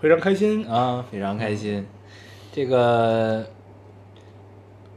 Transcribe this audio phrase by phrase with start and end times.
[0.00, 0.66] 非常开心。
[0.66, 1.86] 啊，非常开心。
[2.52, 3.46] 这个，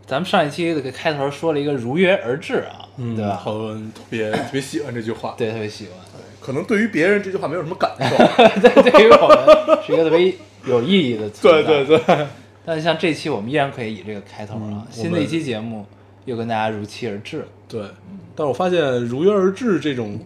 [0.05, 3.35] 咱们上一期这个开头说了一个如约而至啊，嗯，对吧？
[3.35, 5.93] 好多人特别特别喜欢这句话。，对，特别喜欢。
[6.39, 8.17] 可能对于别人这句话没有什么感受。
[8.61, 10.33] 对，对于我们是一个特别
[10.65, 11.61] 有意义的存在。
[11.85, 12.27] 对对对，
[12.65, 15.85] 但是像这期我们依然可以以这个开头啊，嗯新的一期节目
[16.25, 17.45] 又跟大家如期而至。
[17.67, 17.83] 对。
[18.35, 20.19] 但是我发现如约而至这种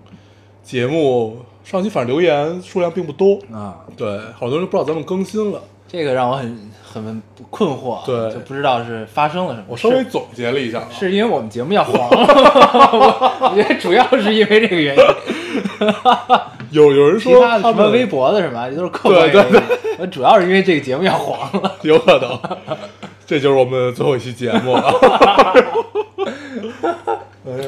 [0.64, 3.40] 节目，上期反正留言数量并不多。
[3.52, 5.60] 啊，对，好多人不知道咱们更新了。
[5.88, 9.66] 这个让我很很困惑啊，对就不知道是发生了什么。
[9.68, 12.18] 我稍微总结了一下啊，是因为我们节目要黄了，
[12.94, 15.04] 我我觉得主要是因为这个原因。
[16.72, 19.62] 有有人其说他什么微博的什么，这都是客观对原因。
[19.98, 21.72] 我主要是因为这个节目要黄了。
[21.82, 22.38] 有可能，
[23.26, 24.94] 这就是我们最后一期节目了。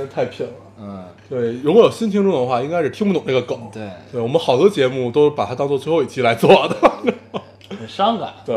[0.07, 0.53] 哎，太拼了。
[0.79, 3.59] 嗯，对，如果有新听众的话，应该是听不懂这个梗。
[3.73, 6.75] 对，对我们好多节目都把它当做最后一期来做的。
[7.69, 8.33] 很 伤感。
[8.45, 8.55] 对，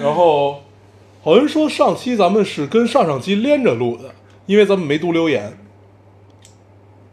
[0.00, 0.62] 然后
[1.22, 4.10] 好像说上期咱们是跟上上期连着录的，
[4.46, 5.56] 因为咱们没读留言。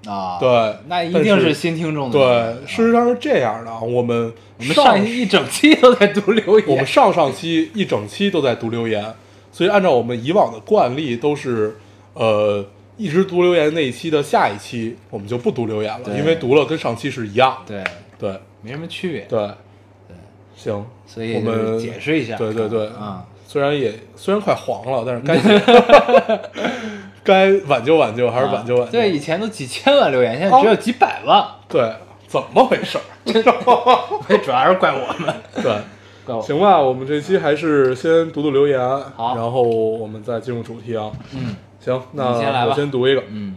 [0.07, 2.17] 啊，对那一定是新听众的。
[2.17, 6.67] 对，事实上是这样的啊，我们我们上一一整期都在读留言。
[6.67, 9.13] 我们上上期一整期都在读留言，
[9.51, 11.77] 所以按照我们以往的惯例，都是
[12.13, 12.65] 呃
[12.99, 17.57] 一直读留言那一期的下一期我们就不读留言了，因为读了跟上期是一样。
[17.65, 17.81] 对，
[18.19, 18.37] 对。
[18.61, 19.21] 没什么区别。
[19.21, 19.39] 对。
[20.05, 20.17] 对。
[20.53, 22.35] 行，所以我们解释一下。
[22.35, 22.87] 对对对。
[22.87, 26.41] 啊，虽然也虽然快黄了，但是该
[27.55, 28.91] 该挽救挽救还是挽救挽救。
[28.91, 31.41] 对，以前都几千万留言，现在只有几百万。
[31.69, 31.89] 对，
[32.27, 33.01] 怎么回事儿？
[34.43, 35.33] 主要还是怪我们，
[35.63, 38.77] 对，行吧，我们这期还是先读读留言，
[39.15, 39.35] 好。
[39.37, 41.09] 然后我们再进入主题啊。
[41.33, 41.55] 嗯
[41.89, 43.23] 行，那我先读一个。
[43.29, 43.55] 嗯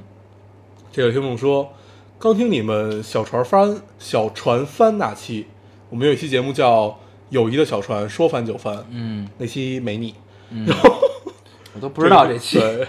[0.91, 1.72] 这个听众说，
[2.19, 5.47] 刚听你们小船翻小船翻那期，
[5.88, 6.88] 我们有一期节目叫
[7.31, 10.15] 《友谊的小船说翻就翻》，嗯那期没你，
[10.50, 10.66] 嗯，
[11.75, 12.59] 我都不知道这期。
[12.59, 12.87] 对，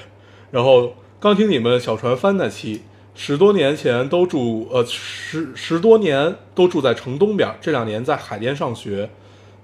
[0.51, 2.81] 然后刚听你们小船翻那期，
[3.15, 9.09] 十多年前都住呃十十多年都住在城东边，这两年在海淀上学，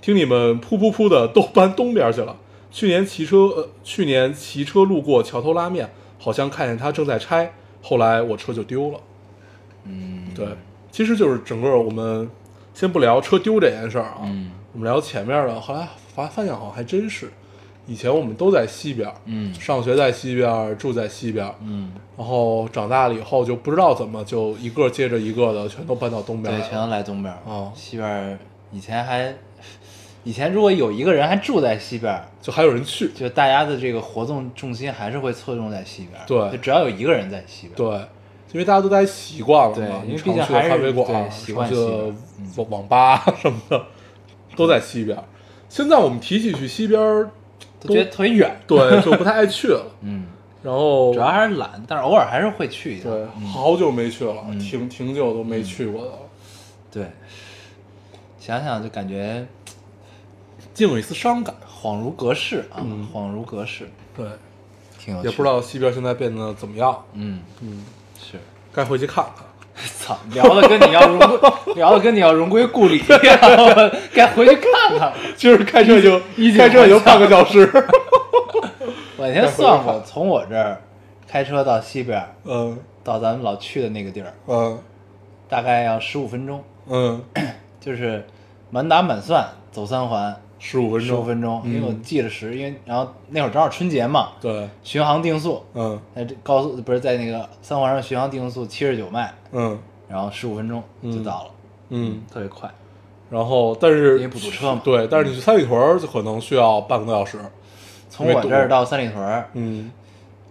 [0.01, 2.37] 听你们噗噗噗的都搬东边去了。
[2.71, 8.99] 去年骑车呃去年骑车路过桥头拉面，好像看见他正在拆，后来我车就丢了。
[9.85, 10.47] 嗯，对，
[10.91, 12.29] 其实就是整个我们
[12.73, 14.51] 先不聊车丢这件事儿啊，嗯。
[14.71, 17.31] 我们聊前面的，后来发发现好像还真是，
[17.87, 19.51] 以前我们都在西边，嗯。
[19.55, 27.39] 上学在西边，住在西边，嗯，然后长大了以后就不知道怎么就一个接着一个的全都搬到东边对，全都来东边儿。
[27.45, 27.71] 哦。
[27.73, 28.37] 西边儿
[28.71, 29.33] 以前还，
[30.23, 36.25] 以前如果有一个人还住在西边儿，就还有人去，就大家的这个活动重心还是会侧重在西边儿。
[36.27, 37.97] 对就只要有一个人在西边儿。
[37.97, 38.07] 对，
[38.53, 43.85] 因为大家都待习惯了对嘛，因为毕竟还是咖啡馆对，习惯常去网网吧什么的
[44.55, 45.17] 都在西边。
[45.69, 47.29] 现在我们提起去西边儿，
[47.79, 48.59] 都觉得特别远。
[48.67, 49.85] 对，就不太爱去了。
[50.01, 50.25] 嗯，
[50.63, 53.09] 然后主要还是懒，但是偶尔还是会去一下。
[53.09, 56.17] 对，嗯好久没去了，嗯挺挺久都没去过的了。
[56.91, 57.05] 对，
[58.39, 59.45] 想想就感觉
[60.79, 61.53] 竟有一丝伤感。
[61.81, 64.25] 恍如隔世啊，嗯恍如隔世，对，
[64.97, 65.27] 挺有趣。
[65.27, 67.03] 也不知，道西边现在变得怎么样。
[67.11, 67.85] 嗯，嗯，
[68.17, 68.37] 是。
[68.73, 69.45] 该回去看看。
[69.99, 73.37] 操，聊的跟你要荣归，聊的跟你要荣归故里一样，
[74.15, 75.13] 该回去看看了。
[75.35, 77.69] 今儿开车就一开车也就半个小时。
[79.17, 80.81] 我那天算过，从我这儿
[81.27, 84.77] 开车到西边，嗯到咱们老去的那个地儿，嗯
[85.49, 87.21] 大概要十五分钟，嗯，
[87.79, 88.25] 就是
[88.69, 91.07] 满打满算走三环十五分钟。
[91.07, 91.73] 十五分钟，嗯。
[91.73, 95.99] 因为我记了时，因为然后那会儿正好春节嘛，对，巡航定速，嗯。
[96.13, 99.79] 在这高速不是在那个三环上巡航定速七十九迈，嗯。
[100.07, 101.51] 然后十五分钟就嗯到了，
[101.89, 102.69] 嗯，特别快。
[103.29, 104.81] 然后但是因为不堵车嘛。
[104.83, 107.37] 对，但是你去三里屯就可能需要半个多小时。
[108.09, 109.91] 从我这儿到三里屯，嗯，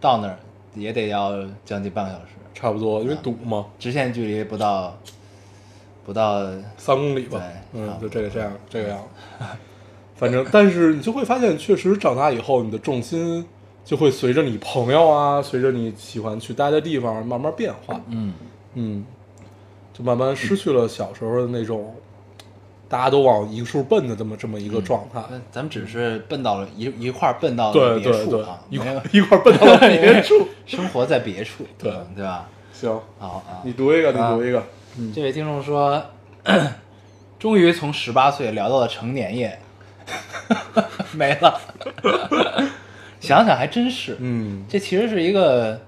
[0.01, 0.39] 到那儿
[0.75, 1.33] 也得要
[1.65, 4.97] 将近半个小时，差不多，因为堵嘛，直线距离不到
[6.07, 6.45] 不到，
[6.77, 7.41] 三公里吧。
[7.73, 7.81] 对。
[7.81, 8.99] 嗯就这个这样这个样。
[10.19, 13.47] 反正，但是你就会发现，确实长大以后，你的重心
[13.85, 18.01] 就会随着你朋友啊，随着你喜欢去待的地方慢慢变化。
[18.09, 18.35] 嗯，
[18.75, 19.07] 嗯，
[19.95, 21.95] 就慢慢失去了小时候的那种
[22.89, 25.23] 大家都往一处奔的这么这么一个状态。
[25.31, 30.35] 那咱们只是奔到了一一块奔到了对别对对处啊，，一块 一块奔到了别处。
[30.67, 32.49] 生活在别处， 对嗯对吧？
[32.73, 34.63] 行，好啊，你读一个，你啊读一个。
[35.15, 36.03] 这位听众说，
[37.39, 39.59] 终于从十八岁聊到了成年夜，
[41.15, 41.61] 没了。
[43.21, 45.81] 想想还真是，嗯，这其实是一个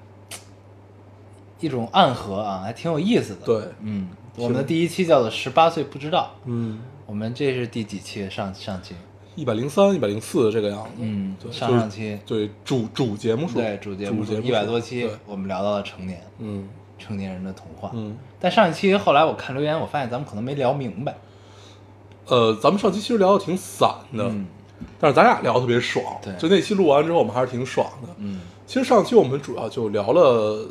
[1.60, 3.46] 一种暗合啊，还挺有意思的。
[3.46, 8.28] 对嗯，我们的第一期叫做《十八岁不知道》，嗯，我们这是第几期？
[8.28, 8.94] 上上期？
[9.36, 10.90] 一百零三、一百零四这个样子。
[10.98, 16.68] 嗯对，上上期对主主节目数，对主节目主节目一百多期，我们聊到了成年嗯
[16.98, 17.92] 成年人的童话。
[17.94, 21.14] 嗯，但上一期后来我看留言，我发现咱们可能没聊明白。
[22.30, 24.46] 呃，咱们上期其实聊的挺散的，嗯
[24.98, 26.04] 但是咱俩聊的特别爽。
[26.22, 28.08] 对就那期录完之后，我们还是挺爽的。
[28.18, 30.64] 嗯其实上期我们主要就聊了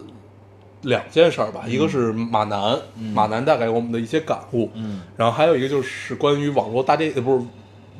[0.83, 2.79] 两件事儿吧，一个是马南，
[3.13, 7.45] 马南带给我们的一些感悟，嗯然后还有一个就是关于网络大电，呃，不是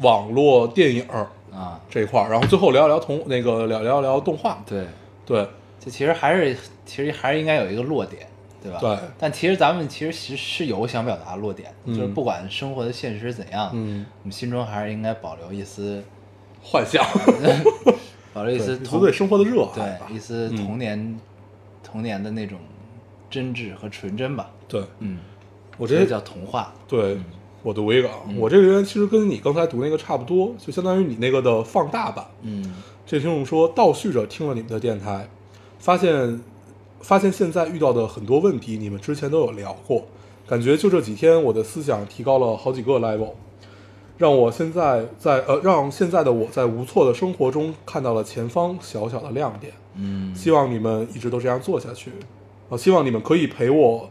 [0.02, 4.88] 网络电影儿啊，这一块儿，然后最后聊一聊同那个聊聊聊动画，对，
[5.26, 5.46] 对
[5.84, 6.56] 这其实还是
[6.86, 8.26] 其实还是应该有一个落点，
[8.62, 8.80] 对吧？
[8.82, 16.04] 对但其实咱们其实实是有想表达的落点就是不管生活的现实怎样，嗯，我们心中还是应该保留一丝
[16.62, 17.04] 幻想，
[18.34, 21.20] 保留一丝对，童对生活的热爱吧对，一丝嗯童年、
[21.84, 22.58] 童年的那种
[23.30, 24.50] 真挚和纯真吧。
[24.68, 25.20] 对嗯，
[25.78, 26.74] 我这这叫童话。
[26.88, 27.18] 对，
[27.64, 32.26] 我读一个啊，我这个人其实跟你刚才读那个差不多，就相当于你那个的放大版。
[32.42, 35.28] 嗯这听众说，倒叙着听了你们的电台，
[35.80, 36.40] 发现
[37.02, 40.06] 发现现在遇到的很多问题，你们之前都有聊过，
[40.48, 43.32] 感觉就这几天我的思想提高了好几个 level，
[44.18, 49.74] 让我现在在呃让现在的我在无措的生活中看到了前方小小的亮点。
[49.96, 52.12] 嗯希望你们一直都这样做下去，
[52.70, 54.10] 啊，希望你们可以陪我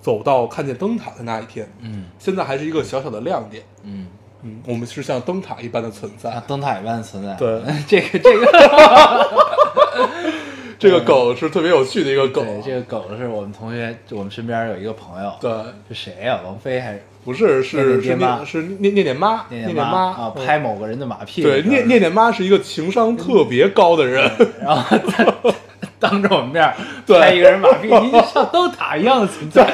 [0.00, 1.70] 走到看见灯塔的那一天。
[1.80, 4.06] 嗯现在还是一个小小的亮点，嗯，
[4.42, 6.42] 嗯，我们是像灯塔一般的存在像。
[6.46, 7.34] 灯塔一般的存在。
[7.34, 8.46] 对， 这个这个
[10.78, 15.50] 这个梗是特别有趣的一个梗，对这个梗是我们同学，就我们身边有一个朋友，对，
[15.88, 16.40] 是谁呀？
[16.44, 20.32] 王菲还是不是是是念是念念念妈，念念妈啊？
[20.36, 21.42] 嗯拍某个人的马屁。
[21.42, 24.30] 对念念念妈是一个情商特别高的人，
[24.62, 25.24] 然后他
[25.98, 26.74] 当着我们面
[27.08, 29.64] 拍一个人马屁，你就像灯塔一样的存在。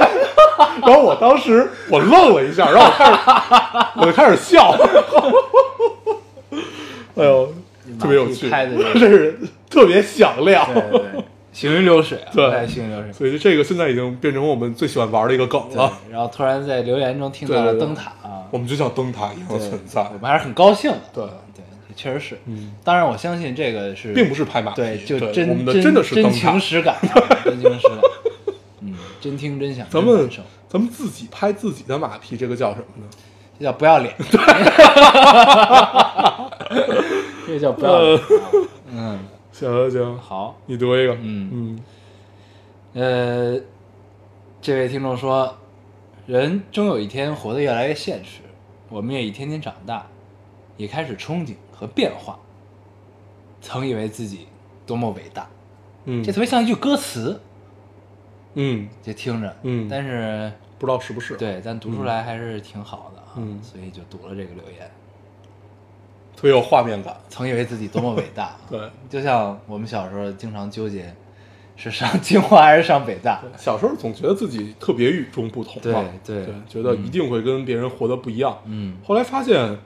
[0.80, 3.18] 然后我当时我愣了一下，然后我开始
[4.00, 4.74] 我就开始笑，
[7.16, 7.52] 哎呦，
[8.00, 9.38] 特别有趣，拍的这个这是
[9.72, 13.12] 特别响亮，对对对，行云流水啊，对太行云流水。
[13.12, 21.00] 所以这个现在已经变成我们最喜欢玩的一个梗了，，然后突然在留言中听到对对对了灯塔啊，我们就像灯塔一样的存在我，们还是很高兴的。
[21.14, 21.24] 对
[21.54, 21.64] 对，
[21.96, 22.38] 确实是。
[22.46, 27.14] 嗯，当然我相信这个是并不是拍马屁，对，就真我们的真的是真情，实感啊，
[27.44, 27.98] 真情实感。
[28.80, 30.28] 嗯，真听真想，咱们
[30.68, 33.06] 咱们自己拍自己的马屁，这个叫什么呢？
[33.58, 34.14] 这叫不要脸。
[37.46, 38.18] 这叫不要脸。
[38.18, 38.22] 啊
[38.94, 39.18] 嗯，
[39.52, 40.56] 行行行，好。
[40.66, 41.50] 你读一个，嗯。
[41.52, 41.80] 嗯。
[42.94, 43.60] 呃，
[44.60, 45.56] 这位听众说，
[46.26, 48.40] 人终有一天活得越来越现实，
[48.88, 50.06] 我们也一天天长大，
[50.76, 52.38] 也开始憧憬和变化。
[53.60, 54.48] 曾以为自己
[54.84, 55.48] 多么伟大，
[56.06, 57.40] 嗯，这特别像一句歌词，
[58.54, 59.86] 嗯，就听着，嗯。
[59.88, 63.62] 但是不知道是不是？，对，但读出来还是挺好的啊，嗯。
[63.62, 64.90] 所以就读了这个留言。
[66.36, 68.80] 特别有画面感，曾以为自己多么伟大，啊 对。
[69.08, 71.14] 就像我们小时候经常纠结，
[71.76, 78.58] 是上清华还是上北大，小时候总觉得自己特别与众不同嘛，对对对，觉得一定会跟别人活得不一样。
[78.66, 79.78] 嗯后来发现，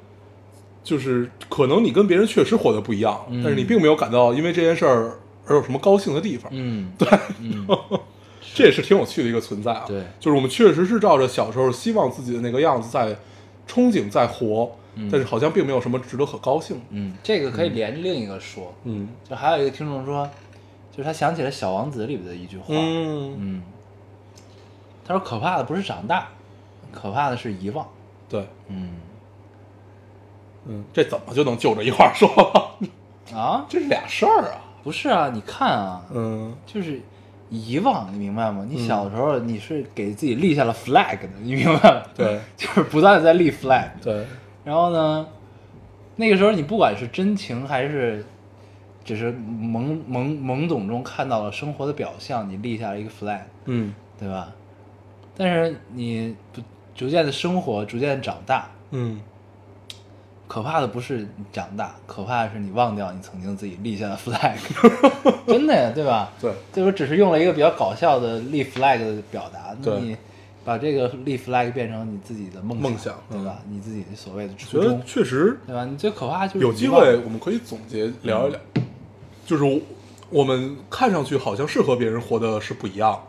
[0.82, 6.50] 就是可能你跟别人确实活得不一样，嗯但是你并没有感到因为这件事儿而有什么高兴的地方。
[6.54, 7.08] 嗯，对，
[7.40, 7.66] 嗯。
[8.54, 9.84] 这也是挺有趣的一个存在啊。
[9.86, 13.08] 对就是我们确实是照着小时候希望自己的那个样子在
[13.68, 15.08] 憧憬在活，嗯。
[15.10, 16.80] 但是好像并没有什么值得可高兴。
[16.90, 19.08] 嗯，这个可以连另一个说，嗯。
[19.28, 20.28] 就还有一个听众说，
[20.90, 23.62] 就是他想起了《小王子》里边的一句话，嗯，嗯。
[25.06, 26.28] 他说可怕的不是长大，
[26.90, 27.86] 可怕的是遗忘，
[28.28, 28.90] 对，嗯。
[30.68, 32.28] 嗯，这怎么就能就着一块儿说？
[33.32, 34.60] 啊， 这是俩事儿啊。
[34.82, 36.52] 不是啊，你看啊，嗯。
[36.66, 37.00] 就是
[37.50, 38.66] 遗忘，你明白吗？
[38.68, 42.02] 你小时候你是给自己立下了 flag 的，你明白吗？
[42.16, 42.40] 对。
[42.56, 44.26] 就是不断的在立 flag，对，
[44.66, 45.26] 然后呢，
[46.16, 48.26] 那个时候你不管是真情还是
[49.04, 53.94] 只是懵懵懵懂中看到了生活的表象，你立下了一个 flag，嗯。
[54.18, 54.52] 对吧？
[55.36, 56.60] 但是你不
[56.94, 59.20] 逐渐的生活，逐渐长大，嗯。
[60.48, 64.56] 可怕的不是你长大，可怕的是你忘掉你曾经自己立下的 flag，
[65.46, 66.32] 真的呀，对吧？
[66.40, 70.00] 对，就是只是用了一个比较搞笑的立 flag 的表达，对。
[70.00, 70.16] 你
[70.66, 73.62] 把这个立 flag 变成你自己的梦梦想对吧？
[73.70, 75.84] 你自己所谓的觉得初衷，确实对吧？
[75.84, 78.58] 你最可怕就是有机会我们可以总结聊一聊，
[79.46, 79.78] 就是我
[80.28, 83.22] 我们看上去好像是和别人活的是不一样，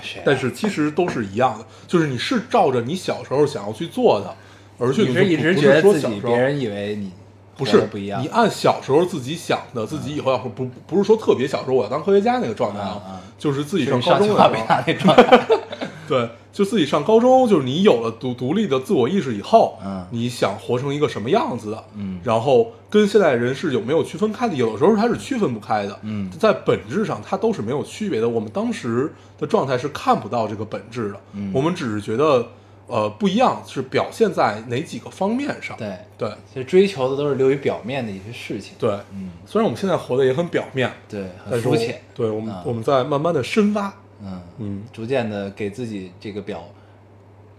[0.00, 0.22] 谁啊？
[0.24, 4.32] 但是其实都是一样的，就是你是照着你小时候想要去做的，
[4.78, 7.10] 而去你是一直不觉得自己别人以为你
[7.56, 15.46] 不是不一样，你按小时候自己想的，自己以后要不不是说特别小时候我要当科学家那个状态啊就是自己上高中那状态，
[16.08, 24.54] 对，就自己上高中，就是你有了独独立的自我意识以后，嗯你想活成一个什么样子的，嗯然后跟现在人是有没有区分开的？
[24.54, 28.28] 有的时候它是区分不开的，嗯在本质上它都是没有区别的。
[28.28, 32.46] 我们当时的状态是看不到这个本质的，嗯我们只是觉得，
[32.86, 43.92] 呃，不一样是表现在哪几个方面上，对，对其实追求的都是流于表面的一些事情，对，嗯，虽然我们现在活得也很表面，对，很肤浅，对我们、啊我们在慢慢的深挖，
[44.24, 46.64] 嗯嗯，逐渐的给自己这个表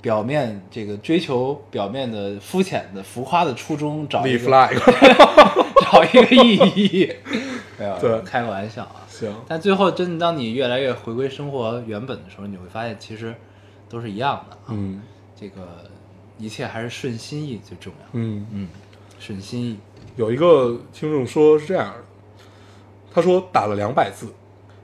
[0.02, 4.78] 表面这个追求表面的肤浅的浮夸的初衷找一立个 flag，
[5.92, 7.12] 找一个意义，
[7.80, 9.06] 没有对开个玩笑啊。
[9.08, 13.34] 行，但最后，真的当你越来越回归生活原本的时候，你会发现其实
[13.88, 14.68] 都是一样的啊。
[14.70, 15.02] 嗯
[15.36, 15.90] 这个
[16.38, 18.08] 一切还是顺心意最重要。
[18.14, 18.46] 嗯。
[18.52, 18.68] 嗯，
[19.20, 19.80] 顺心意。
[20.18, 22.04] 有一个听众说是这样的，
[23.14, 24.34] 他说打了两百字，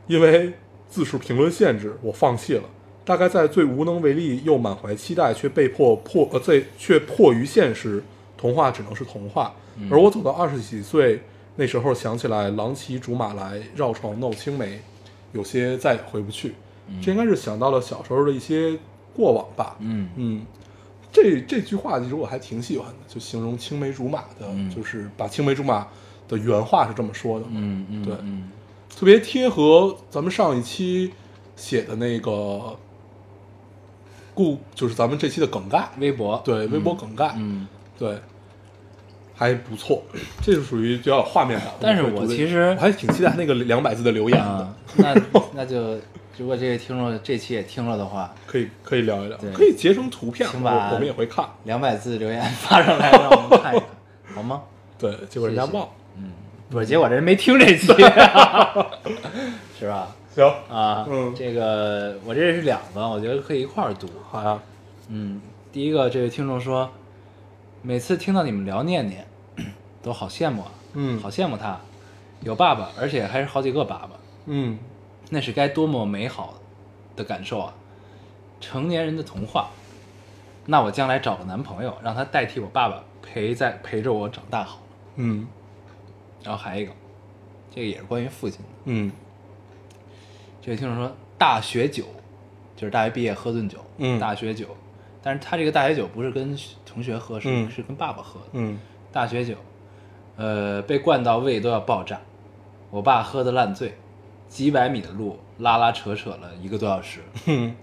[0.07, 0.53] 因为
[0.91, 2.63] 字数评论限制，我放弃了。
[3.03, 8.03] 大概在最无能为力又满怀期待，却被迫迫呃最却迫于现实，
[8.37, 9.55] 童话只能是童话。
[9.89, 11.19] 而我走到二十几岁
[11.55, 14.79] 那时候，想起来郎骑竹马来，绕床弄青梅，
[15.31, 16.53] 有些再也回不去。
[17.01, 18.77] 这应该是想到了小时候的一些
[19.15, 19.77] 过往吧。
[19.79, 20.45] 嗯嗯，
[21.11, 25.87] 这这句话其实我还挺喜欢的，就形容青梅竹马的，嗯就是把青梅竹马
[26.27, 28.51] 的原话是这么说的，嗯嗯，对嗯
[28.95, 31.11] 特别贴合咱们上一期
[31.55, 32.77] 写的那个
[34.33, 36.41] 故，就是咱们这期的梗概，微博。
[36.45, 37.67] 对，微博梗概，嗯，
[37.97, 38.19] 对，
[39.35, 40.03] 还不错，
[40.41, 41.67] 这是属于比较有画面感。
[41.67, 41.73] 的。
[41.81, 44.45] 但是我其实我还挺期待那个两百字的留言的。
[44.45, 45.15] 啊，，那
[45.55, 45.99] 那就
[46.37, 49.37] 如果这位听众这期也听了的话，可以可以聊一聊。
[49.37, 53.87] 对，可以截成图片，我我们也会看，两百字留言发上来，让我们看一看，
[54.35, 54.61] 好吗？
[54.97, 55.89] 对，结果人家忘了，
[56.71, 57.85] 不是，结果人没听这期，
[59.77, 60.07] 是吧？
[60.33, 64.07] 行，啊，嗯这个我这是两个，我觉得可以一块儿读。
[64.29, 64.57] 好呀，
[65.09, 65.41] 嗯，
[65.73, 66.89] 第一个这位听众说，
[67.81, 69.27] 每次听到你们聊念念，
[70.01, 71.77] 都好羡慕啊，嗯好羡慕他，
[72.39, 74.11] 有爸爸，而且还是好几个爸爸，
[74.45, 74.79] 嗯
[75.29, 76.53] 那是该多么美好
[77.15, 77.73] 的感受啊！
[78.61, 79.69] 成年人的童话。
[80.65, 84.81] 那我将来找个男朋友，让他代替我爸爸陪在陪着我长大好了。
[85.15, 85.47] 嗯
[86.43, 86.91] 然后还有一个，
[87.73, 88.65] 这个也是关于父亲的。
[88.85, 89.11] 嗯。
[90.61, 92.05] 这位听众说，大学酒
[92.75, 94.19] 就是大学毕业喝顿酒，嗯。
[94.19, 94.65] 大学酒，
[95.21, 97.71] 但是他这个大学酒不是跟同学喝，是、嗯。
[97.71, 98.47] 是跟爸爸喝的。
[98.53, 98.79] 嗯。
[99.11, 99.55] 大学酒，
[100.37, 102.19] 呃，被灌到胃都要爆炸，
[102.89, 103.97] 我爸喝的烂醉，
[104.47, 107.19] 几百米的路拉拉扯扯了一个多小时。
[107.45, 107.75] 嗯，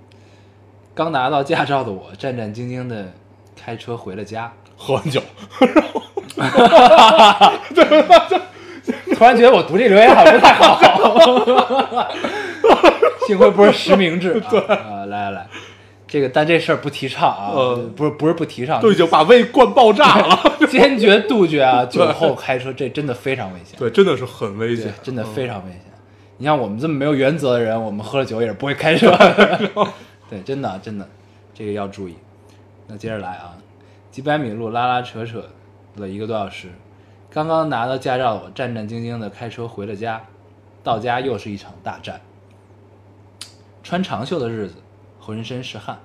[0.95, 3.13] 刚拿到驾照的我，战战兢兢的
[3.55, 5.21] 开车回了家，喝完酒，
[9.19, 10.79] 突然觉得我读这留言好像不太好，
[13.27, 14.41] 幸亏不是实名制。
[14.49, 15.47] 对啊，来来来，
[16.07, 20.39] 这个但这事儿不提倡啊，呃不是不是不提倡，都已经把胃灌爆炸了。
[20.71, 21.85] 坚决杜绝啊！
[21.85, 25.81] 酒后开车这真的非常危险，对，真的是很危对险，真的非常危险。
[26.37, 29.69] 你像我们这么没有原则的人，我们喝了酒也是不会开车的。
[30.31, 31.09] 对，真的真的，
[31.53, 32.15] 这个要注意。
[32.87, 33.57] 那接着来啊，
[34.13, 35.45] 几百米路拉拉扯扯
[35.97, 36.69] 了一个多小时，
[37.31, 40.25] 刚刚拿到驾照我战战兢兢的开车回了家，
[40.83, 42.21] 到家又是一场大战。
[43.83, 44.77] 穿长袖的日子，
[45.21, 45.99] 浑身是汗，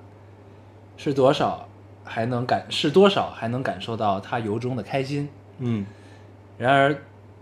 [0.98, 1.68] 是多少
[2.04, 5.30] 还能感是多少还能感受到他由衷的开心。
[5.60, 5.86] 嗯
[6.58, 6.96] 然而，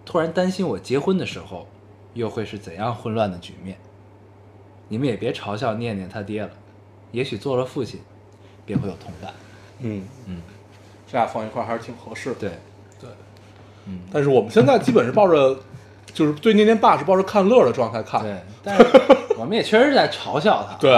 [0.06, 1.68] 突然担心我结婚的时候，
[2.14, 3.78] 又会是怎样混乱的局面？
[4.88, 6.52] 你们也别嘲笑念念他爹了，
[7.12, 8.00] 也许做了父亲，
[8.66, 9.34] 便会有同感。
[9.80, 10.42] 嗯嗯，
[11.08, 12.40] 这俩放一块还是挺合适的。
[12.40, 12.52] 对，
[13.88, 15.58] 嗯，但是我们现在基本是抱着，
[16.14, 18.22] 就是对念念爸是抱着看乐的状态看。
[18.22, 18.86] 对，但是
[19.38, 20.76] 我们也确实是在嘲笑他。
[20.78, 20.94] 对，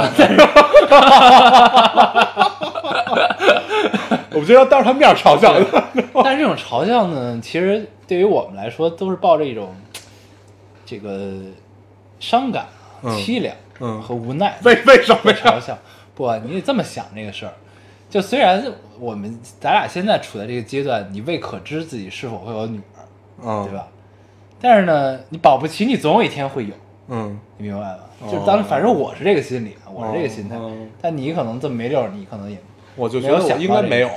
[4.32, 5.84] 我们就要当着他面嘲笑他。
[6.24, 9.76] 但是这种嘲笑呢，其实对于我们来说，都是抱着一种
[10.86, 11.32] 这个
[12.20, 12.66] 伤感、
[13.04, 15.32] 嗯凄凉嗯和无奈为为什么？
[15.34, 15.78] 嘲笑。
[16.16, 17.54] 不，你得这么想这个事儿。
[18.14, 18.64] 就虽然
[19.00, 23.02] 我们咱俩现在处在这个阶段，你未可知自己是否会有女儿，
[23.44, 23.74] 嗯，对？
[23.74, 23.88] 吧？
[24.62, 26.74] 但是呢，你保不齐你总有一天会有，
[27.08, 28.00] 嗯，你明白吧？
[28.22, 32.56] 哦就当反正我是这个心理，我是这个心态嗯，但你可能这么没溜，你可能也
[32.96, 34.10] 我就没有觉得我想应该没有。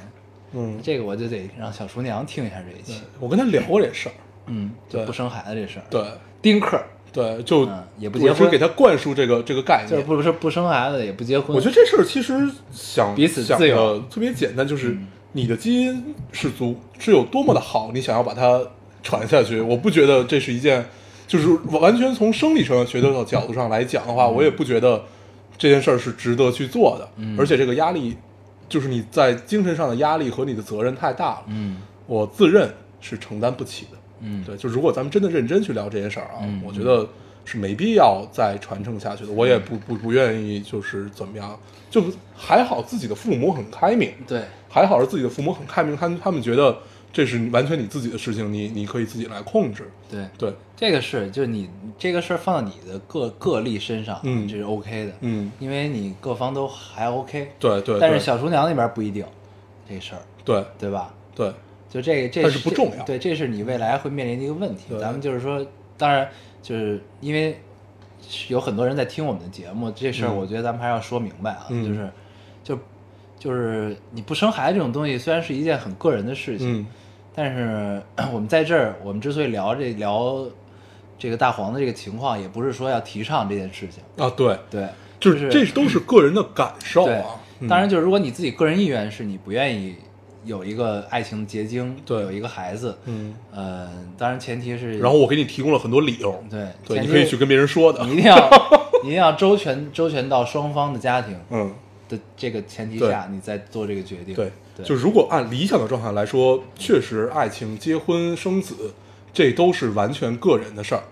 [0.52, 4.12] 嗯，这个我就得让小厨娘听一下这一期，我跟她聊过这事儿。
[4.44, 6.02] 嗯，就对不生孩子这事儿，对
[6.42, 9.90] 丁克儿对，就嗯也不结婚我是给他灌输这个这个概念。
[9.90, 15.06] 就是不是不生孩子也不结婚，我觉得这事儿其实想彼此想自由的特别简单，就是嗯。
[15.32, 18.60] 你的基因是足是有多么的好，你想要把它
[19.02, 20.84] 传下去，我不觉得这是一件，
[21.26, 25.04] 就是完全从生理上学的角度上来讲的话，我也不觉得
[25.58, 27.38] 这件事儿是值得去做的，嗯。
[27.38, 28.16] 而且这个压力，
[28.70, 31.76] 就是你在精神上的压力和你的责任太大了，嗯。
[32.06, 33.97] 我自认是承担不起的。
[34.20, 37.06] 嗯，对，就如果咱们真的认真去聊这件事儿啊，嗯我觉得
[37.44, 39.32] 是没必要再传承下去的。
[39.32, 41.58] 我也不不不愿意就是怎么样，
[41.90, 42.02] 就
[42.36, 46.76] 还好自己的父母很开明，对，还好是自己的父母很开明，他们他们觉得
[47.12, 49.90] 这是完全你自己的事情，你你可以自己来控制。
[50.10, 59.24] 对，对，这个是就是你这个事儿放到你的个个例身上，嗯这是 OK 的，嗯，因为你各方都还 OK，对对，但是小厨娘那边不一定，
[59.88, 61.14] 这事儿对对吧？
[61.34, 61.52] 对，
[61.88, 64.84] 就这个这但是不重要对，这是你未来会面临的一个问题。
[65.00, 65.66] 咱们就是说，
[65.96, 66.28] 当然
[66.62, 67.58] 就是因为
[68.48, 72.10] 有很多人在听我们的节目，这事儿嗯我觉得咱们还是要说明白啊，嗯就是
[72.62, 72.78] 就
[73.38, 76.86] 就是你不生孩子这种东西，虽然是一件很个人的事情，嗯
[77.34, 78.02] 但是
[78.34, 80.44] 我们在这儿，我们之所以聊这聊
[81.18, 87.22] 这个大黄的这个情况，也不是说要提倡这件事情，啊对，对，就是这都是个人的感受对
[87.68, 89.96] 当然，就是如果你自己个人意愿是你不愿意
[90.44, 98.12] 有一个爱情结晶，对有一个孩子，嗯，呃，当然前提是，然后我给你提供了很多理由，对对，你可以去跟别人说的你。
[98.12, 98.36] 一定要
[99.02, 101.72] 你一定要周全周全到双方的家庭嗯，
[102.08, 104.34] 的这个前提下，你再做这个决定。
[104.34, 108.92] 对，对，就如果按理想的状态来说，确实爱情、结婚、生子，
[109.32, 111.02] 这都是完全个人的事儿。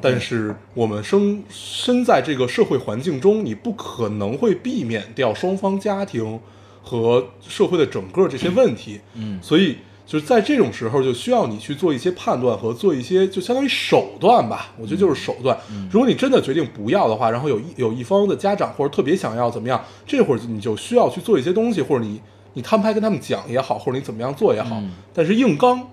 [0.00, 6.38] 但是我们生身在这个社会环境中，你不可能会避免掉双方家庭
[6.86, 9.00] 和社会的整个这些问题。
[9.14, 14.68] 嗯所以就是在这种时候，就需要你去做一些判断和做一些，就相当于手段吧。
[14.78, 15.58] 我觉得就是手段。
[15.90, 22.20] 如果你真的决定不要的话，然后有一有一方的家长或者特别想要怎么样，这会儿你就需要去做一些东西，或者你
[22.52, 24.76] 你摊牌跟他们讲也好，或者你怎么样做也好。
[24.76, 25.88] 嗯但是硬刚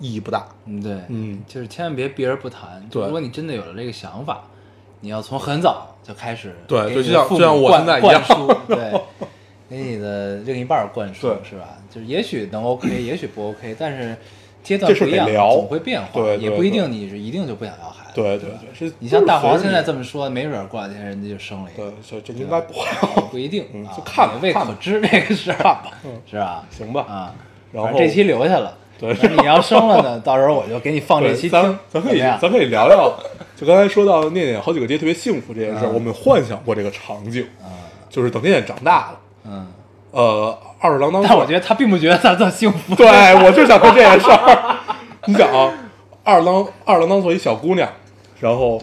[0.00, 0.48] 意义不大。
[0.64, 2.84] 嗯，对，嗯就是千万别避而不谈。
[2.90, 4.42] 对如果你真的有了这个想法，
[5.02, 8.20] 你要从很早就开始对就像就像我现在一样，
[8.66, 9.00] 对，
[9.68, 11.76] 给你的另一半灌输对是吧？
[11.90, 14.16] 就是也许能 OK，也许不 OK，但是
[14.62, 18.12] 阶段不一样，总会变化，对对也不一定你是一定就不想要孩子。
[18.14, 22.86] 对对对，是你像大黄现在这这么说，没准儿过两天人家就生了一对个，，这这应该不会。
[23.30, 23.64] 不一定
[23.96, 26.64] 就看未可知这个事儿，看吧嗯是吧？
[26.70, 27.34] 行吧啊，
[27.72, 28.76] 然后这期留下了。
[28.98, 33.14] 对你要生了呢，到时候我就给你放这期听咱，咱可以咱可以聊聊，
[33.54, 37.68] 就刚才说到念念好几个爹特别幸福这件事我们幻想过这个场景，啊，
[38.08, 39.66] 就是等念念长大了，嗯，
[40.10, 42.94] 呃，二十郎当但我觉得他并不觉得他这幸福。
[42.94, 43.06] 对
[43.44, 44.76] 我就想说这件事儿。
[45.26, 45.72] 你想啊，
[46.24, 47.88] 二郎二郎当做一小姑娘，
[48.40, 48.80] 然后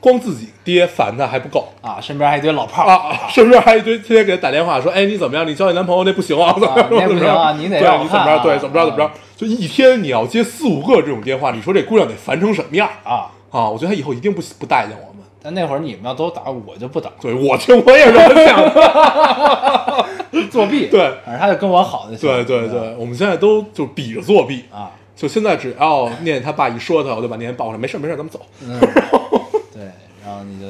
[0.00, 5.46] 光自己爹烦她还不够啊，身边还一堆老炮儿啊，身边还一堆天天给她打电话说，哎，你怎么样？
[5.46, 6.88] 你交你男朋友那不行啊，怎么样？
[6.90, 8.26] 那不行啊怎么样你得对你怎么着？
[8.26, 8.84] 让我看啊对，怎么着？
[8.84, 9.10] 怎么着啊？
[9.36, 13.28] 就一天你要接四五个这种电话，你说这姑娘得烦成什么样啊！
[13.50, 13.68] 啊？
[13.68, 15.15] 我觉得她以后一定不不待见我们。
[15.46, 20.04] 但那会儿你们要都打，我就不打，对，我听我也是这么想的。
[20.50, 20.88] 作弊。
[20.88, 22.28] 对反正他就跟我好就行。
[22.28, 24.64] 对对对，我们现在都就比着作弊。
[24.72, 28.40] 啊，就现在只要念念他爸一说他，我就把念念抱过来，没事没事，咱们走。
[28.60, 28.80] 嗯，
[29.72, 29.84] 对，
[30.24, 30.66] 然后你就，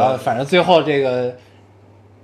[0.00, 1.36] 然后反正最后这个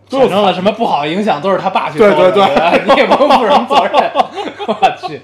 [0.09, 2.47] 产生了什么不好影响，都是他爸去对对对
[2.87, 4.11] 你也不用负什么责任。
[4.67, 5.21] 我去，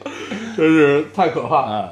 [0.54, 1.72] 真是太可怕了。
[1.72, 1.88] 啊，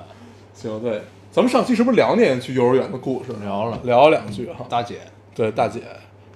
[0.53, 1.01] 行，对，
[1.37, 3.31] 咱们上期是不是聊念念去幼儿园的故事？
[3.45, 4.65] 聊了聊了两句哈。
[4.71, 5.01] 大姐，
[5.35, 5.81] 对，大姐，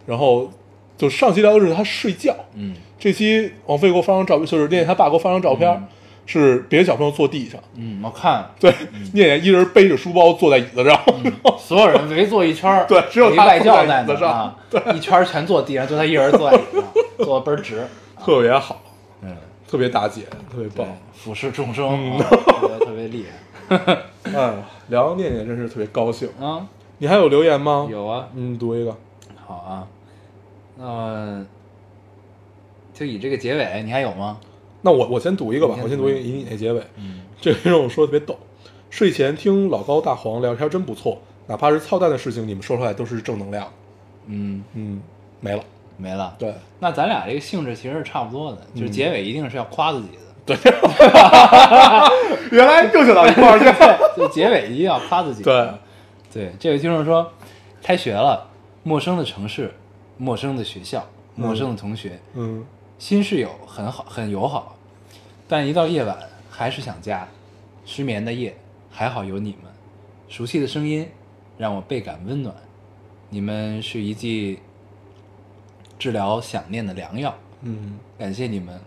[0.05, 0.51] 然后
[0.99, 5.89] 就上期聊的是她睡觉，嗯这期王菲给我发张照片，就是念念他爸给我发张照片，
[6.27, 8.71] 是别的小朋友坐地上，嗯，我看对，
[9.15, 11.01] 念念一人背着书包坐在椅子上，
[11.59, 16.85] 所有人围坐一圈儿， 对只有一他外教在在椅子上那啊，一圈儿全坐地上，就他一人坐在椅子上，
[17.25, 17.87] 坐的倍儿直，
[18.23, 18.83] 特别好，
[19.23, 19.35] 嗯，
[19.67, 23.39] 特别大姐，特别棒。，俯视众生，啊特别特别厉害。
[24.35, 26.28] 哎，聊念念真是特别高兴。
[26.40, 26.66] 啊，
[26.98, 27.88] 你还有留言吗？。
[27.90, 28.96] 有啊，嗯，读一个。
[29.46, 29.88] 好啊，
[30.76, 31.44] 那
[32.92, 34.38] 就以这个结尾，你还有吗？
[34.83, 36.83] 那我我先读一个吧，先我先读一个，以你那结尾。
[36.96, 38.38] 嗯这个让我说的特别逗。
[38.90, 43.66] 睡前听老高大黄聊天真不错，哪怕是操蛋的事情，你们说出来都是正能量。
[44.26, 45.00] 嗯，嗯，
[45.40, 45.62] 没了。
[45.96, 46.35] 没了。
[46.38, 50.30] 对，那咱俩这个性质其实是差不多的，就是结尾一定是要夸自己的，
[52.51, 53.65] 原来又想到一块儿去。
[54.17, 55.43] 就结尾一定要夸自己。
[55.43, 55.71] 对，
[56.33, 57.33] 对，这位听众说，
[57.83, 58.49] 开学了，
[58.83, 59.73] 陌生的城市，
[60.19, 62.65] 陌生的学校，陌生的同学，嗯
[62.99, 64.77] 新室友很好，很友好，
[65.49, 66.19] 但一到夜晚
[66.51, 67.27] 还是想家。
[67.87, 68.55] 失眠的夜，
[68.91, 69.73] 还好有你们，
[70.29, 71.09] 熟悉的声音
[71.57, 72.55] 让我倍感温暖。
[73.31, 74.59] 你们是一剂
[75.99, 78.79] 治疗想念的良药，嗯感谢你们，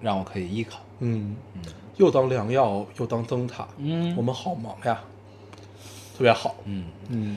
[0.00, 0.78] 让我可以依靠。
[1.06, 1.36] 嗯，
[1.96, 4.14] 又当良药又当灯塔，嗯。
[4.16, 4.98] 我们好忙呀，
[6.16, 6.56] 特别好。
[6.64, 7.36] 嗯，嗯，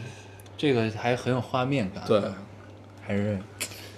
[0.57, 2.01] 这个还很有画面感。
[2.07, 2.21] 对，
[3.05, 3.37] 还是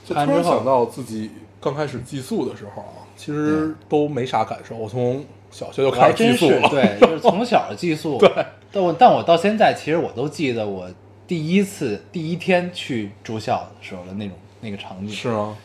[0.04, 1.30] 就突然想到自己
[1.62, 4.76] 刚开始寄宿的时候啊，其实都没啥感受。
[4.76, 8.18] 我从小学就开始寄宿了，对，就是从小寄宿。
[8.20, 10.90] 对，但我但我到现在，其实我都记得我
[11.28, 15.56] 第一次第一天去住校的时候的那种那个场景，是吗？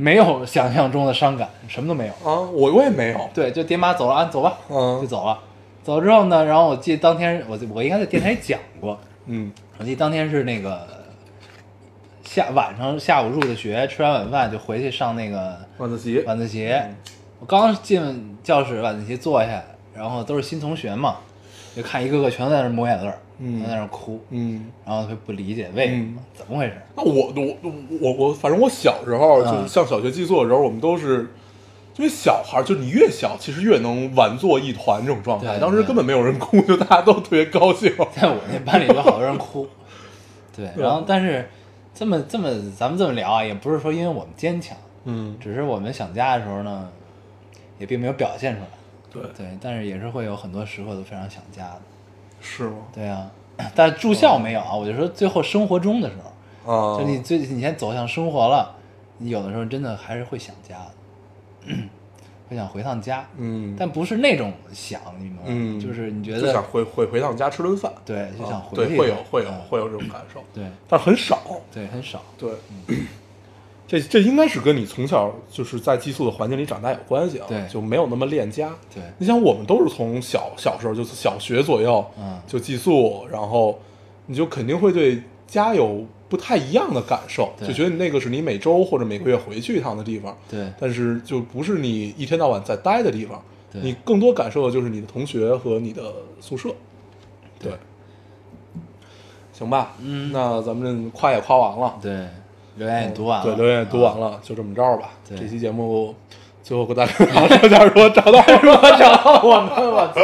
[0.00, 2.12] 没有想象中的伤感，什么都没有。
[2.26, 3.28] 啊，我我也没有。
[3.34, 5.38] 对，就爹妈走了，啊，走吧，嗯就走了。
[5.84, 10.86] 走了之后呢，然后我记得当天我我应该在电台讲过，嗯我记得当天是那个
[12.22, 16.20] 下晚上下午入的学，吃完晚饭就回去上那个晚自习。
[16.20, 16.74] 晚自习。
[17.38, 19.62] 我刚进教室，晚自习坐下，
[19.94, 21.16] 然后都是新同学嘛，
[21.76, 23.62] 就看一个个全都在那抹眼泪儿，嗯。
[23.62, 26.18] 都在那哭，嗯，然后他不理解为什么，嗯。
[26.34, 26.74] 怎么回事？
[26.96, 31.28] 那我我我我，反正我小时候就嗯上小学寄宿的时候，我们都是。
[31.96, 35.48] 因为小孩儿，就你越小，其实越能玩作一团这种状态。
[35.48, 37.92] 对当时根本没有人哭，就大家都特别高兴。
[38.14, 39.66] 在 我那班里有好多人哭，
[40.56, 41.46] 对， 对然后但是
[41.92, 46.88] 这么这么咱们这么聊啊，也不是说因为我们坚强，嗯，只是我们想家的时候呢，
[47.78, 48.68] 也并没有表现出来，
[49.10, 51.80] 对，对，但是也是会有很多时候都非常想家的，
[52.40, 52.76] 是吗？
[52.94, 53.30] 对啊，
[53.74, 56.16] 但是住校没有啊，我就说最后生活中的时
[56.64, 58.76] 候，啊，就你最你先走向生活了，
[59.18, 60.76] 你有的时候真的还是会想家
[61.66, 61.74] 的，
[62.48, 65.48] 会想回趟家，嗯，但不是那种想，你明白吗？
[65.48, 69.60] 嗯，就是你觉就想得回回回趟家吃顿饭，对，就想啊回去会有会有嗯。
[69.68, 70.64] 会有这种感受，对。
[70.88, 71.38] 但很少。
[71.72, 72.50] 对，很少，对，
[73.90, 78.70] 这这应该是跟你从小就是在寄宿的环境里长大有关系啊，对就没有那么恋家。
[78.94, 83.76] 对你想，我们都是从小小时候就是小学左右，嗯就寄宿，然后
[84.26, 96.68] 你就肯定会对家有不太一样的感受，就觉得那个是你每周或者每个月回去一趟的地方，对但是就不是你一天到晚在待的地方，对你更多感受的就是你的同学和你的宿舍。
[97.58, 97.72] 对，
[99.52, 102.28] 行吧，嗯那咱们夸也夸完了，对，
[102.80, 104.40] 留言也读完了，对，留言也读完了。
[104.42, 105.10] 就这么着吧。
[105.28, 106.14] 对这期节目
[106.62, 107.26] 最后跟大家说
[107.68, 110.20] 点，如果找到如果找到我们，我操，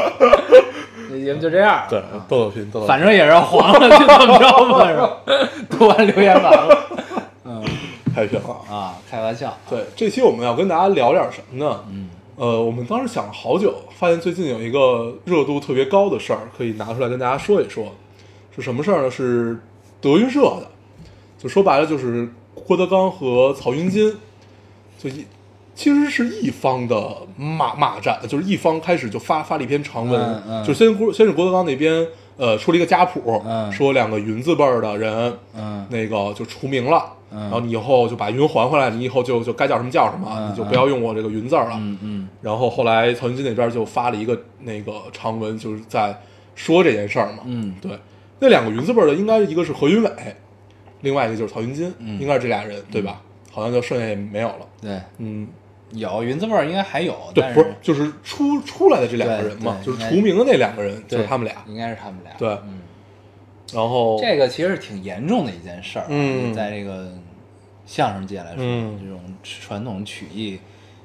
[1.10, 1.84] 这节目就这样。
[1.90, 5.18] 对豆豆拼豆豆，反正也是黄了，就这么着吧，是吧？
[5.68, 6.78] 读完留言完了。
[7.44, 7.62] 嗯
[8.14, 8.56] 太平了。
[8.74, 9.54] 啊，开玩笑。
[9.68, 11.84] 对，这期我们要跟大家聊点什么呢？
[11.90, 17.92] 嗯呃，我们当时想了好久，发现最近有一个热度特别高的事儿，可以拿出来跟大家说一说。
[18.54, 19.10] 是什么事儿呢？
[19.10, 19.58] 是
[20.00, 20.66] 德云社的，
[21.38, 22.26] 就说白了就是
[22.66, 24.14] 郭德纲和曹云金，
[24.98, 25.24] 就一
[25.74, 32.06] 其实是一方的骂骂战，就是一方开始就发发了一篇长文，嗯嗯就先郭先是郭德纲那边
[32.38, 41.76] 呃出了一个家谱，嗯说两个云字辈儿的人，嗯那个就除名了，嗯然后你以后就把云还回来，你以后就就该叫什么叫什么，嗯你就不要用我这个云字儿了。
[41.78, 46.18] 嗯嗯然后后来曹云金那边就发了一个那个长文，就是在
[46.54, 47.40] 说这件事儿嘛。
[47.44, 47.92] 嗯对，
[48.40, 50.10] 那两个云字辈儿的，应该一个是何云伟，
[51.06, 53.22] 另外一个就是曹云金，嗯应该是这俩人，对吧？
[53.52, 54.66] 好像就剩下也没有了。
[54.82, 55.48] 对，嗯，
[55.92, 61.64] 有云字辈儿应该还有，对，但不是，就是出出来的这两个人嘛，就是除名的那两个人，就是他们俩。
[61.68, 62.34] 应该是他们俩。
[62.36, 62.80] 对嗯，
[63.72, 67.10] 然后这个其实是挺严重的一件事儿啊，嗯在这个
[67.86, 70.58] 相声界来说，嗯这种传统曲艺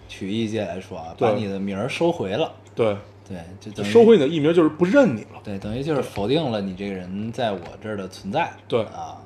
[0.09, 2.97] 曲艺界来说啊，把你的名儿收回了，对，
[3.29, 5.39] 对，就收回你的艺名就是不认你了。
[5.41, 8.51] 对，等于就是否定了你这个人在我这儿的存在。
[8.67, 9.20] 对啊，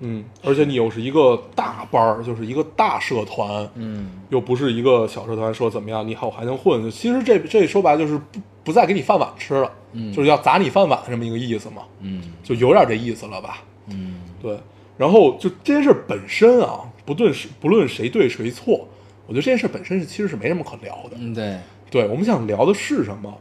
[0.00, 6.90] 嗯，而且你又是一个大班儿，就是一个大社团，嗯，又不是一个小社团，说怎么样你好还能混。
[6.90, 13.62] 其实这这说白了就是不不再给你饭碗吃了，嗯就是要砸你饭碗这么一个意思嘛，嗯就有点这意思了吧？
[13.88, 14.58] 嗯对。
[14.98, 18.88] 然后就这件事本身啊，不论是不论谁对谁错，
[19.26, 21.16] 我觉得这件事本身是其实是没什么可聊的。
[21.18, 21.58] 嗯，对，
[21.90, 23.32] 对我们想聊的是什么？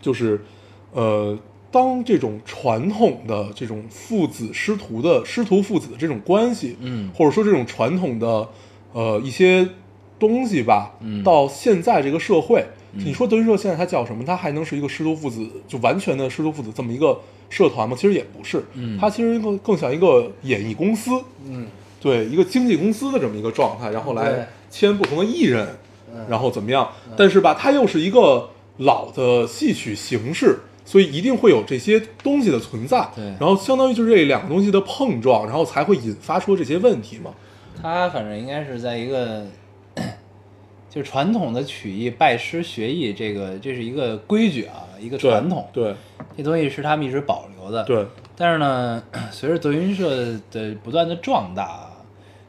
[0.00, 0.40] 就是
[0.92, 1.36] 呃，
[1.76, 7.10] 当这种传统的这种父子师徒的师徒父子的这种关系，嗯。
[7.14, 8.48] 或者说这种传统的
[8.94, 9.68] 呃一些
[10.18, 11.22] 东西吧，嗯。
[11.22, 14.24] 到现在这个社会，你说德云社现在它叫什么？
[14.24, 17.94] 它还能是一个师徒父子就完全的师徒父子这么一个社团吗？
[17.94, 18.96] 其实也不是，嗯。
[18.98, 21.10] 它其实更更像一个演艺公司，
[21.44, 21.66] 嗯。
[22.00, 25.68] 对一个经纪公司的这么一个状态，然后来签不同的艺人，
[26.10, 26.24] 嗯。
[26.30, 26.88] 然后怎么样？
[27.18, 33.06] 但是吧，它又是一个老的戏曲形式所以一定会有这些东西的存在。
[33.14, 37.34] 对然后相当于就是这两个东西的碰撞，然后才会引发出这些问题嘛。
[37.82, 39.44] 他反正应该是在一个，
[40.88, 45.94] 就是传统的曲艺拜师学艺，这个这是一个规矩啊，一个传统，对
[46.34, 51.90] 这东西是他们一直保留的。，对但是呢， 随着德云社的不断的壮大啊，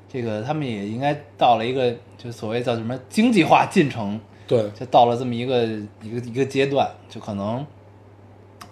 [0.07, 5.65] 这个他们也应该到了一个就所谓叫什么经济化进程，对就到了这么一个
[6.01, 7.65] 一个一个阶段，就可能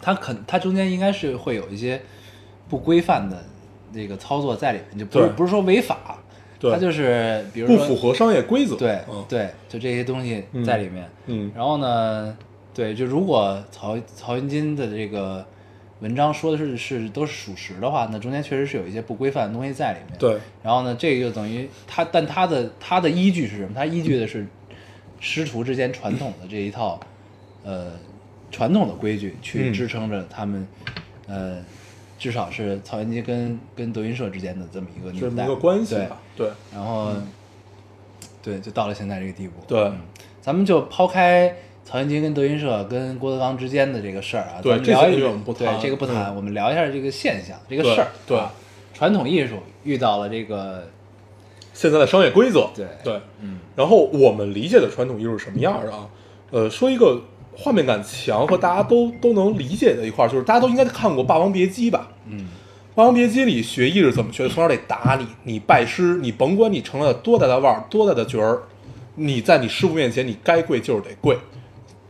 [0.05, 1.99] 它肯它中间应该是会有一些
[2.69, 3.43] 不规范的
[3.91, 6.19] 那个操作在里面，就不是不是说违法，
[6.59, 8.75] 对它就是比如说不符合商业规则。
[8.75, 11.09] 对、嗯对，就这些东西在里面。
[11.25, 12.37] 嗯然后呢，
[12.71, 15.43] 对，就如果曹曹云金的这个
[16.01, 20.19] 文章说的是是都是属实的话，那中间确实是有一些不规范的东西在里面。
[20.19, 23.71] 对然后呢，这个就等于他，但他的他的依据是什么？
[23.73, 24.45] 他依据的是
[25.19, 26.99] 师徒之间传统的这一套，
[27.63, 27.93] 呃，
[28.55, 30.65] 传统的规矩去嗯支撑着他们，
[31.27, 31.57] 呃，
[32.17, 36.21] 至少是曹云金跟跟德云社之间的这么一个这么一个关系对吧。
[36.37, 37.11] 对然后，
[38.41, 39.55] 对，就到了现在这个地步。
[39.67, 39.97] 对嗯
[40.41, 48.07] 咱们就抛开曹云金跟德云社跟郭德纲之间的这个事儿啊，对这些我们不对谈这个不谈，嗯我们聊一下这个现象，这个事儿。
[48.25, 48.53] 对啊
[48.93, 50.87] 传统艺术遇到了这个，
[51.73, 52.69] 现在的商业规则。
[52.73, 56.07] 对对，嗯然后我们理解的传统艺术是什么样的啊？
[56.51, 57.21] 呃，说一个
[57.55, 62.09] 画面感强和大家都都能理解的一块儿，就是大家都应该看过《霸王别姬》吧？
[62.29, 62.39] 嗯
[62.93, 64.49] 《霸王别姬》里学艺是怎么学的？
[64.49, 68.63] 从小得打你，你拜师，你甭管你成了多大的腕儿，多大的角儿，
[69.15, 71.37] 你在你师傅面前，你该跪就是得跪，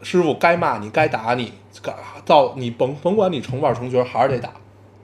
[0.02, 1.92] 师傅该骂你，该打你，该
[2.26, 4.52] 到你甭甭管你成腕儿成角儿，还是得打。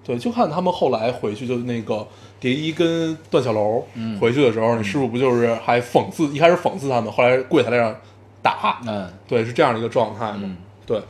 [0.04, 2.08] 对，就看他们后来回去，就那个
[2.40, 7.96] 蝶衣跟段小楼嗯回去的时候，你师傅不就是还讽刺，一开始讽刺他们，后来跪下来让
[8.42, 10.40] 打，嗯对，是这样的一个状态嘛。
[10.44, 11.02] 嗯对，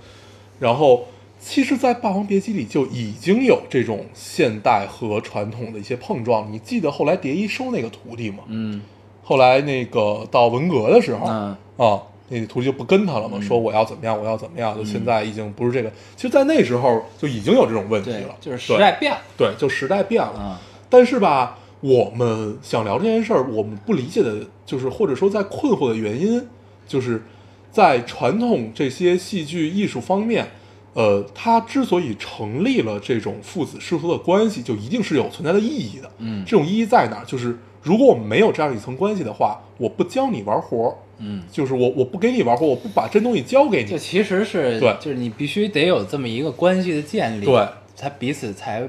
[0.60, 1.06] 然后
[1.39, 6.52] 其实，在《霸王别姬》里就已经有这种现代和传统的一些碰撞。
[6.52, 8.44] 你记得后来蝶衣收那个徒弟吗？
[8.48, 8.82] 嗯
[9.24, 14.76] 后来那个到文革的时候，嗯啊，那个徒弟就不跟他了嘛，说我要怎么样，我要怎么样。
[14.76, 20.34] 就现在已经不是这个，其实，在那时候就已经有这种问题了，，就是时代变了对，对，就时代变了。
[20.34, 26.46] 啊，但是吧，我们想聊这件事儿，我们不理解的，就是或者说在困惑的原因，
[26.91, 27.23] 就是
[27.71, 30.45] 在传统这些戏剧艺术方面，
[30.93, 36.12] 呃，它之所以成立了这种父子师徒的关系，就一定是有存在的意义的。
[36.17, 36.43] 嗯。
[36.45, 37.25] 这种意义在哪儿？
[37.25, 44.93] 就是如果我们没有这样一层关系的话，我不教你玩活儿，嗯，就是我我不给你玩活儿，我不把真东西交给你，就其实是对。
[44.99, 48.86] 就是你必须得有这么一个关系的建立，对，才彼此才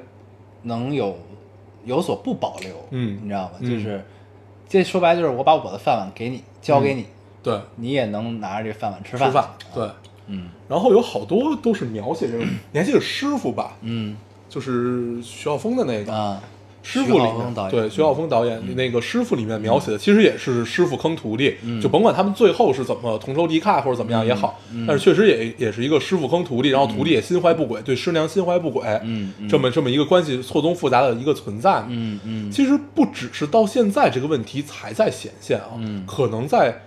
[0.65, 1.17] 能有
[1.85, 3.21] 有所不保留，嗯。
[3.23, 3.53] 你知道吗？
[3.61, 3.71] 嗯。
[3.71, 4.05] 就是
[4.69, 7.07] 这说白了就是我把我的饭碗给你，交给你，
[7.43, 9.89] 对，你也能拿着这饭碗吃吃饭，对。
[10.29, 10.49] 嗯。
[10.69, 13.77] 然后有好多都是描写这个，你还记得师傅吧？
[13.83, 14.17] 嗯。
[14.49, 16.39] 就是徐浩峰的那个啊，
[16.83, 21.81] 师傅里面，对徐浩峰导演那个师傅里面描写的，其实也是师傅坑徒弟，嗯。
[21.81, 29.49] 就甭管他们最后是怎么同仇敌忾或者怎么样也好，但是确实也也是一个师傅坑徒弟，然后徒弟也心怀不轨，对师娘心怀不轨，嗯嗯。
[29.49, 32.51] 这么这么一个关系错综复杂的一个存在，嗯嗯。
[32.51, 36.05] 其实不只是到现在这个问题才在显现啊，嗯。
[36.07, 36.79] 可能在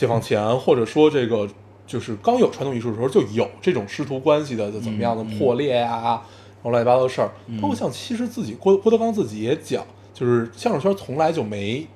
[0.00, 1.46] 解放前或者说这个
[1.86, 6.22] 就是刚有传统艺术的时候就有这种师徒关系的怎么样的嗯破裂啊、
[6.62, 9.84] 然后乱七八糟的事儿，包括像其实自己郭郭德纲自己也讲，
[10.14, 11.86] 就是相声圈从来就没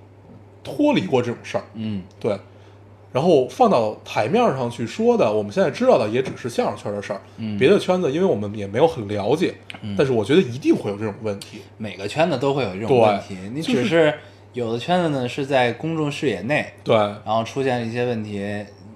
[0.63, 2.03] 脱离过这种事儿，嗯。
[2.21, 2.37] 对。
[3.11, 7.57] 然后放到台面上去说的，我们现在知道的也只是相声圈的事儿，嗯。
[7.57, 9.55] 别的圈子因为我们也没有很了解，
[9.97, 14.15] 但是我觉得一定会有这种问题，每个圈子都会有这种问题，你就是只是
[14.55, 18.39] 有的圈子呢是在公众视野内，对然后出现了一些问题，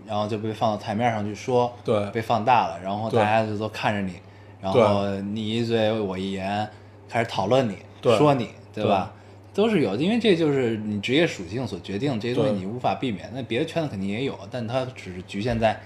[0.07, 4.15] 然后就被放到台面上去说，对被放大了，然后大家就都看着你，
[4.63, 6.67] 然后你一嘴我一言，
[7.09, 9.13] 开始讨论你，对说你，对吧？
[9.53, 13.29] 都是有，因为这就是你职业属性所决定，这些东西对你无法避免。
[13.35, 15.77] 那别的圈子肯定也有，但它只是局限在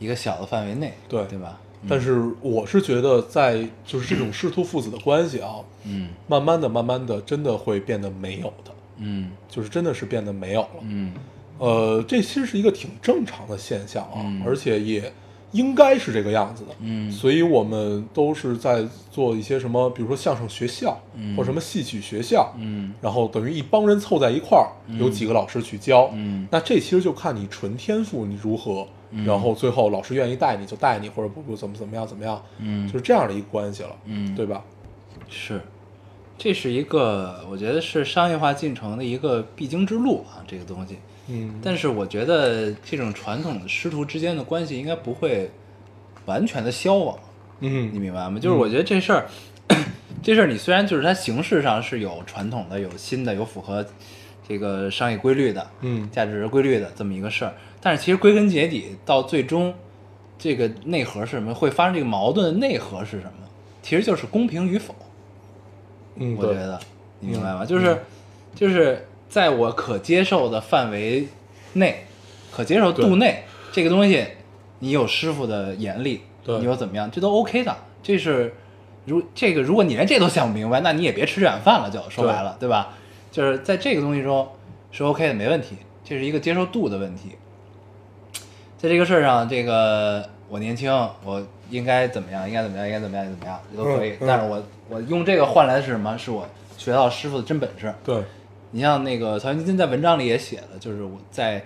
[0.00, 1.60] 一个小的范围内，对对吧？
[1.88, 5.54] 但是我是觉得，在就是这种师徒父子的关系啊，
[5.84, 8.71] 嗯慢慢的、慢慢的，真的会变得没有的，
[9.02, 9.30] 嗯。
[9.48, 10.68] 就是真的是变得没有了。
[10.82, 11.12] 嗯。
[11.58, 14.42] 呃，这其实是一个挺正常的现象啊，嗯。
[14.46, 15.12] 而且也
[15.52, 16.74] 应该是这个样子的。
[16.80, 17.10] 嗯。
[17.12, 21.36] 所以我们都是在做一些什么，比如说相声学校，嗯。
[21.36, 22.92] 或什么戏曲学校，嗯。
[23.00, 24.66] 然后等于一帮人凑在一块儿，
[24.98, 26.10] 有几个老师去教。
[26.14, 26.48] 嗯。
[26.50, 28.86] 那这其实就看你纯天赋你如何，
[29.26, 32.88] 然后最后老师愿意带你就带你，或者不不怎么怎么样怎么样，嗯。
[32.88, 34.34] 就是这样的一个关系了，嗯。
[34.34, 34.64] 对吧？
[35.28, 35.60] 是，
[36.42, 40.98] 这是一个我觉得是商业化进程的一个必经之路啊，这个东西。
[41.28, 45.48] 嗯，但是我觉得这种传统的师徒之间的关系应该不会
[46.26, 47.16] 完全的消亡，
[47.60, 48.40] 嗯你明白吗？
[48.40, 49.28] 就是我觉得这事儿，
[50.20, 53.86] 这事儿你虽然就是它形式上是有传统的、有新的、有符合
[54.48, 59.72] 这个商业规律的，嗯价值规律的这么一个事儿，但是其实归根结底到最终，
[60.36, 61.54] 这个内核是什么？
[61.54, 63.48] 会发生这个矛盾的内核是什么？
[63.80, 64.92] 其实就是公平与否。
[66.16, 66.78] 嗯，我觉得
[67.20, 67.64] 你明白吗？
[67.64, 68.02] 就是
[68.54, 71.26] 就是在我可接受的范围
[71.74, 72.04] 内，
[72.50, 74.26] 可接受度内，这个东西
[74.80, 77.76] 你有师傅的严厉，对你又怎么样，这都 OK 的。
[78.02, 78.54] 这是
[79.06, 82.94] 如这个，如果你连这都想不明白，那你也别吃这碗饭了，就说白了，对吧？
[83.30, 84.46] 就是在这个东西中
[84.90, 87.30] 是 OK 的，没问题，这是一个接受度的问题。
[88.76, 90.92] 在这个事儿上，这个我年轻，
[91.24, 92.46] 我应该怎么样？
[92.46, 92.86] 应该怎么样？
[92.86, 93.24] 应该怎么样？
[93.24, 93.58] 怎么样？
[93.70, 94.10] 这都可以。
[94.10, 96.14] 嗯嗯但是我我用这个换来的是什么？
[96.18, 97.90] 是我学到师傅的真本事。
[98.04, 98.22] 对，
[98.72, 101.64] 你像那个曹云金在文章里也写了，就是我在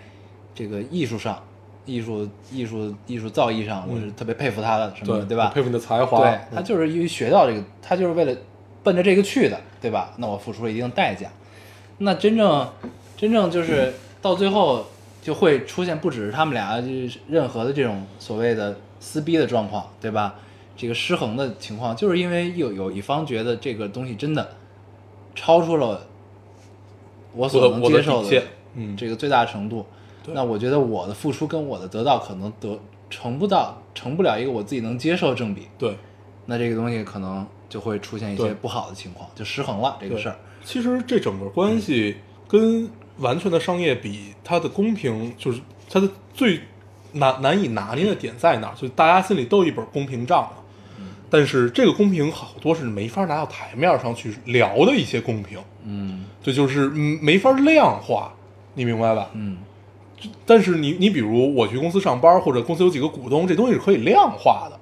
[0.55, 1.43] 这个艺术上、
[1.85, 5.51] 艺术、艺术、艺术造诣上，我是特别佩服他的，什么的，对对吧？
[5.53, 8.33] 佩服你的才华，对他就是因为学到这个，他就是为了
[8.85, 10.15] 奔着这个去的，对吧？
[10.19, 11.29] 那我付出了一定代价。
[11.99, 12.71] 那真正
[13.17, 14.87] 真正就是到最后
[15.27, 20.37] 就会出现不只是他们俩就是任何的这种所谓的撕逼的状况，对吧？
[20.77, 24.49] 这个失衡的情况，就是因为有有一方觉得这个东西真的
[25.35, 26.07] 超出了
[27.35, 28.41] 我所能接受的
[28.75, 28.97] 嗯。
[28.97, 29.85] 这个最大程度，
[30.23, 30.33] 对。
[30.33, 32.79] 那我觉得我的付出跟我的得到可能得
[33.11, 35.97] 成不到成不了一个我自己能接受的正比，对。
[36.45, 40.37] 那这个东西可能就会出现一些不好的情况，就失衡了这个事儿。
[40.65, 46.61] 其实这整个关系跟完全的商业比，它的公平就是它的最
[47.13, 48.75] 难难以拿捏的点在哪儿？
[48.75, 50.51] 就是大家心里都有一本公平账嘛。
[51.29, 58.33] 但是这个公平好多是没法拿到台面上去聊的一些公平，嗯这就是嗯没法量化，
[58.75, 59.29] 你明白吧？
[59.35, 59.59] 嗯
[60.47, 64.79] 但是你你比如我去公司上班，或者公司有几个股东，这东西是可以量化的。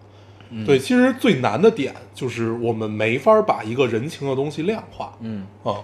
[0.50, 5.80] 嗯对，其实最难的点就是我们没法把一个人情的东西量化嗯，啊、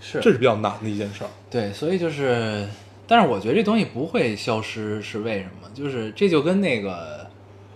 [0.00, 1.30] 是这是比较难的一件事儿。
[1.50, 2.68] 对，所以就是，
[3.06, 5.68] 但是我觉得这东西不会消失，是为什么？
[5.74, 7.26] 就是这就跟那个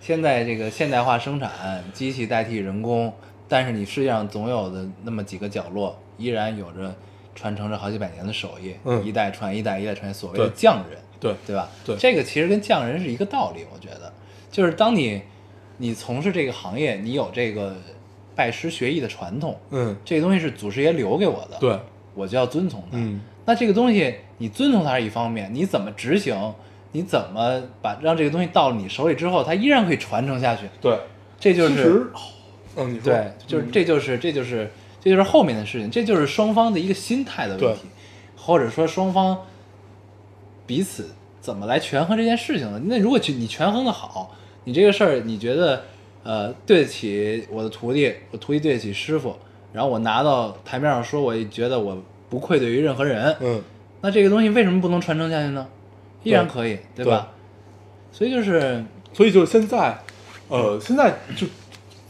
[0.00, 3.12] 现在这个现代化生产，机器代替人工，
[3.48, 6.94] 但是你世界上总有的那么几个角落，依然有着
[7.34, 11.68] 传承着好几百年的手艺，嗯一代传一代，一代传所谓的匠人，对对吧？
[11.84, 14.12] 对这个其实跟匠人是一个道理，我觉得，
[14.50, 15.22] 就是当你
[15.78, 17.76] 你从事这个行业，你有这个
[18.34, 21.78] 拜师学艺的传统，嗯，这个东西是祖师爷留给我的，对，
[22.14, 22.98] 我就要遵从它。
[22.98, 26.36] 嗯，那这个东西你遵从它是一方面，你怎么执行，
[26.92, 30.98] 你怎么把让这个东西到你手里之后，它依然可以传承下去，对，
[31.40, 32.06] 这就是，
[32.76, 34.70] 嗯，你说，对，就是这就是这就是
[35.00, 37.82] 这就是后面的事情，这就是双方的一个心态的问题，
[38.36, 39.38] 或者说双方
[40.66, 42.80] 彼此怎么来权衡这件事情呢。
[42.84, 45.84] 那如果去你权衡的好，你这个事儿你觉得
[46.22, 49.36] 呃对得起我的徒弟，我徒弟对得起师傅，
[49.72, 51.96] 然后我拿到台面上说，我也觉得我
[52.28, 53.62] 不愧对于任何人，嗯，
[54.00, 55.66] 那这个东西为什么不能传承下去呢？
[56.22, 57.28] 依然可以，对吧？
[58.12, 59.98] 所以就是，所以就是现在，
[60.48, 61.46] 呃，现在就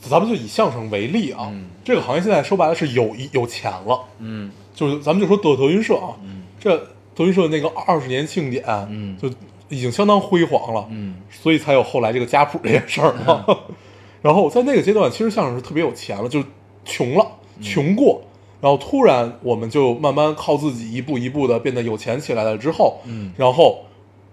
[0.00, 1.66] 咱们就以相声为例啊，嗯。
[1.84, 4.50] 这个行业现在说白了是有有钱了，嗯。
[4.74, 6.42] 就是咱们就说德德云社啊，嗯。
[6.58, 6.76] 这
[7.14, 9.16] 德云社那个二十年庆典，嗯。
[9.16, 9.30] 就
[9.68, 11.14] 已经相当辉煌了，嗯。
[11.30, 13.46] 所以才有后来这个家谱这件事儿嘛。
[14.20, 16.44] 然后在那个阶段，其实相声是特别有钱了，就
[16.84, 18.20] 穷了，嗯穷过，
[18.60, 23.84] 然后突然我们就慢慢靠自己一步一步的变得有钱起来了之后，嗯然后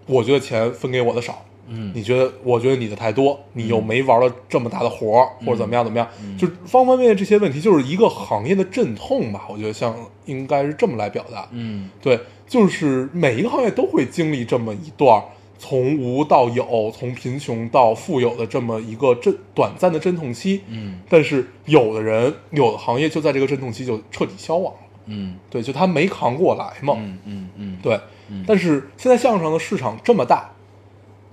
[0.06, 9.46] 我觉得钱分给我的少，嗯你觉得我觉得你的太多，你又没玩了这么大的活儿，或者怎么样怎么样，嗯就是方方面面这些问题，就是一个行业的阵痛吧。
[9.50, 15.24] 我觉得像应该是这么来表达，嗯对，就是每一个行业都会经历这么一段儿
[15.60, 20.64] 从无到有，从贫穷到富有的这么一个阵短暂的阵痛期。
[20.68, 21.02] 嗯。
[21.08, 25.36] 但是有的人，有的行业就在这个阵痛期就彻底消亡了，嗯。
[25.52, 26.96] 对，就他没扛过来嘛。
[26.98, 28.44] 嗯嗯嗯，对，嗯。
[28.48, 30.50] 但是现在相声的市场这么大，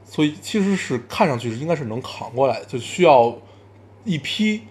[0.05, 3.39] 所以其实是看上去是应该是能扛过来，就需要
[4.05, 4.63] 一批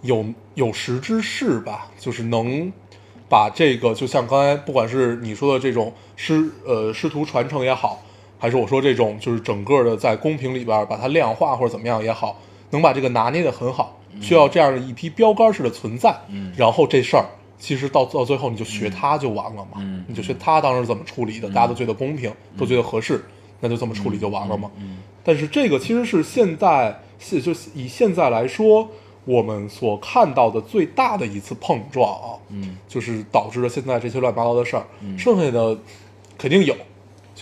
[0.00, 2.72] 有有识之士吧，就是能
[3.28, 8.02] 把这个，就像刚才不管是你说的这种师呃师徒传承也好，
[8.42, 12.36] 还是我说这种就是整个的在公屏里边把它量化或者怎么样也好，
[12.70, 17.24] 能把这个拿捏的很好，需要这样的一批标杆式的存在，嗯然后这事儿。
[17.60, 23.24] 其实到到最后，你就学他就完了嘛，嗯你就学他当时怎么处理的，大家都觉得公平，都觉得合适，
[23.60, 24.68] 那就这么处理就完了嘛。
[24.80, 28.88] 嗯但是这个其实是现在，现就以现在来说，
[29.24, 34.84] 我们所看到的最大的一次碰撞啊，嗯就是导致了现在这些乱七八糟的事儿。
[35.00, 35.78] 嗯剩下的
[36.36, 36.74] 肯定有，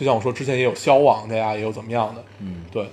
[0.01, 2.88] 就像我说之前也有消亡的呀，也有怎么样的，嗯，对，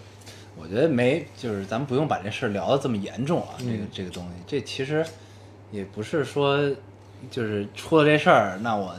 [0.58, 3.56] 我觉得没，就是咱们不用把这事儿聊得这么严重啊。
[3.58, 5.06] 这个嗯这个东西，这其实
[5.72, 6.70] 也不是说
[7.32, 8.94] 就是出了这事儿，那我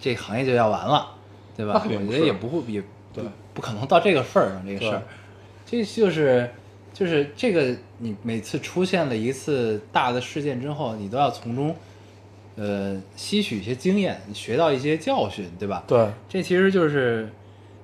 [0.00, 1.08] 这行业就要完了，
[1.56, 1.82] 对吧？
[1.84, 2.80] 我觉得也不会，也
[3.12, 5.02] 对不不可能到这个份儿上，这个事儿。
[5.66, 6.48] 这就是
[6.94, 11.74] 就是这个，你每次出现了一次大的事件之后，你都要从中
[12.54, 15.82] 呃吸取一些经验，学到一些教训，对吧？
[15.88, 17.28] 对，这其实就是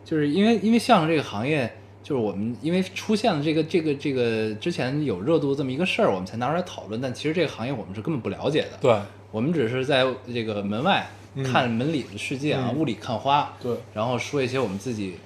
[0.07, 1.71] 就是因为因为相声这个行业，
[2.03, 7.01] 就是我们因为出现了这个这个这个之前有热度这么一个事儿，我们才拿出来讨论。
[7.01, 8.97] 但其实这个行业我们是根本不了解的，对，
[9.33, 15.17] 我们只是在这个门外嗯看门里的世界啊，嗯雾里看花，对然后说一些我们自己。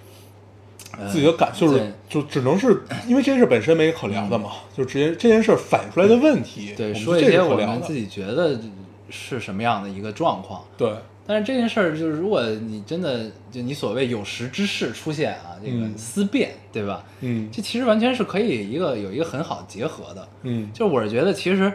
[0.98, 8.58] 呃自己的感就是就只能是因为这件事本身没可聊的嘛，就直接这件事反映出来的问题，对，说一这些我们自己觉得
[9.08, 10.64] 是什么样的一个状况。
[10.76, 10.92] 对
[11.30, 17.04] 但是这件事儿就是，如果你真的就你所谓有识之士出现啊，这个嗯思辨，对吧？
[17.20, 20.28] 嗯这其实完全是可以一个有一个很好结合的。
[20.42, 21.72] 嗯就我是觉得，其实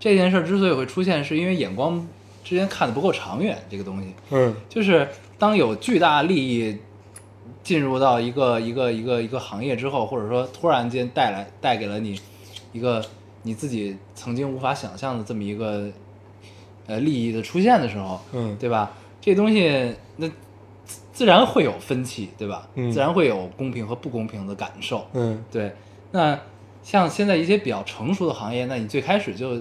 [0.00, 2.08] 这件事儿之所以会出现，是因为眼光
[2.42, 3.58] 之间看的不够长远。
[3.68, 5.06] 这个东西，嗯就是
[5.38, 6.78] 当有巨大利益
[7.62, 12.18] 进入到一个一个一个一个行业之后，或者说突然间带来带给了你
[12.72, 13.04] 一个
[13.42, 15.90] 你自己曾经无法想象的这么一个
[16.86, 18.92] 呃利益的出现的时候，嗯对吧？
[19.20, 20.28] 这东西那
[20.84, 22.68] 自自然会有分歧，对吧？
[22.74, 25.06] 嗯自然会有公平和不公平的感受。
[25.14, 25.72] 嗯对，
[26.12, 26.38] 那
[26.82, 29.60] 像现在一些比较成熟的行业，那你最开始就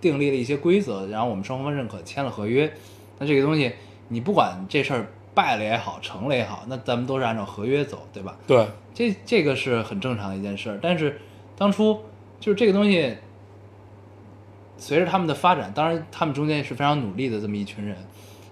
[0.00, 2.72] 订立了一些规则，然后我们双方认可，签了合约，
[3.18, 3.72] 那这个东西
[4.08, 8.36] 你不管这事儿败了也好，成了也好，那咱们都是按照合约走，对吧？
[8.46, 10.78] 对这这个是很正常的一件事儿。
[10.80, 11.20] 但是
[11.56, 12.00] 当初
[12.40, 13.14] 就是这个东西，
[14.76, 17.96] 随着他们的发展，当然他们中间也是非常努力的这么一群人。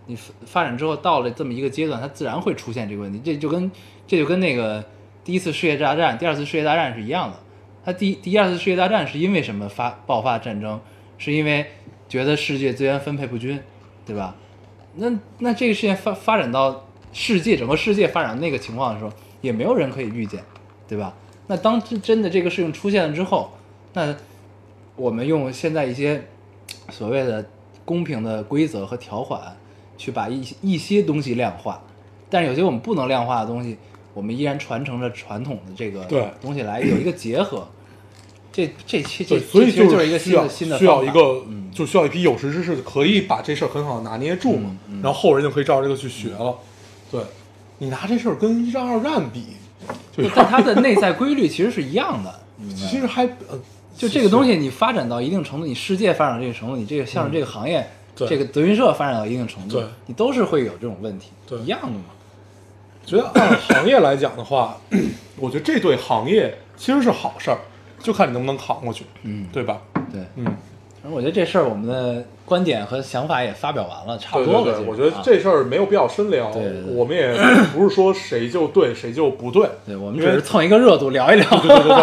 [0.06, 0.16] 你
[0.46, 3.20] 发展之后到了这么一个阶段，它自然会出现这个问题。
[3.24, 3.70] 这就跟
[4.06, 4.84] 这就跟那个
[5.24, 7.38] 第一次世界大战、第二次世界大战是一样的。
[7.84, 10.80] 它第第二次世界大战是因为什么发爆发战争？
[11.18, 11.66] 是因为
[12.08, 13.60] 觉得世界资源分配不均，
[14.04, 14.34] 对吧？
[14.96, 20.42] 那那这个事件发发展到世界整个世界发展那个情况的时候，也没有人可以预见，
[20.88, 21.14] 对吧？
[21.46, 23.52] 那当真真的这个事情出现了之后，
[23.92, 24.14] 那
[24.96, 26.22] 我们用现在一些
[26.90, 27.44] 所谓的
[27.84, 29.56] 公平的规则和条款，
[29.96, 31.82] 去把一些一些东西量化，
[32.30, 33.76] 但是有些我们不能量化的东西，
[34.14, 36.26] 我们依然传承着传统的这个对。
[36.40, 37.66] 东西来有一个结合。
[38.52, 41.70] 这这期，这所以这其实就是一个新的新的需要一个嗯。
[41.72, 46.54] 就需要一批有识之士，可以把这事儿很好的拿捏住嘛，嗯然后后人就可以照着这个去学了。
[47.10, 47.22] 对，
[47.78, 49.46] 你拿这事儿跟一战二战比，
[50.14, 52.40] 就但它的内在规律其实是一样的，
[52.76, 53.58] 其实还呃，
[54.02, 62.04] 就这个东西，你发展到一定程度，你世界发展到这个程度，你这个像是这个行业，这个德云社发展到一定程度对，你都是会有这种问题，对一样的嘛。
[63.06, 64.76] 觉得按行业来讲的话，
[65.38, 67.58] 我觉得这对行业其实是好事儿，
[68.00, 69.78] 就看你能不能扛过去，嗯对吧？
[70.12, 74.84] 对，嗯，反正我觉得这事儿我们的观点和想法也发表完了，差不对对对，多了。
[74.88, 76.48] 我觉得啊这事儿没有必要深聊，
[76.94, 77.32] 我们也
[77.72, 81.48] 不是说谁就对谁就不对，对我们只是蹭一个热度聊一聊。
[81.60, 82.02] 对对对对。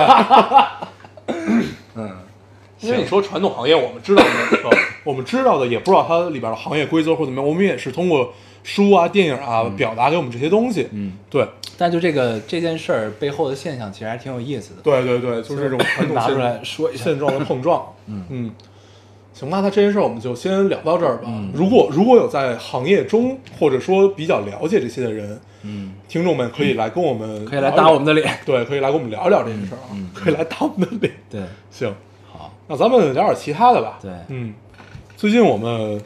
[1.99, 2.17] 嗯，
[2.81, 4.29] 因为你说传统行业，我们知道的，
[4.69, 8.33] 呃 我们知道的也不知道它里边的行业规则或怎么样，我们也是通过
[8.63, 10.87] 书啊、电影啊、表达给我们这些东西。
[10.91, 11.47] 嗯，对，
[11.77, 14.81] 但就这个这件事儿背后的现象，其实还挺有意思的。
[14.81, 17.05] 对对对，就是这种传统现拿出来说一下。
[17.05, 17.85] 现状的碰撞。
[18.07, 18.51] 嗯嗯，
[19.33, 21.23] 行吧，那这件事儿我们就先聊到这儿吧。
[21.27, 28.39] 嗯如果如果有在行业中或者说比较了解这些的人，嗯，听众们可以来跟我们可以来打我们的脸。
[28.45, 31.13] 对，可以来跟我们聊一聊这件事儿啊，可以来打我们的脸。
[31.29, 31.95] 对，行，
[32.29, 33.99] 好，那咱们聊点其他的吧。
[34.01, 34.53] 对嗯，
[35.15, 36.01] 最近我们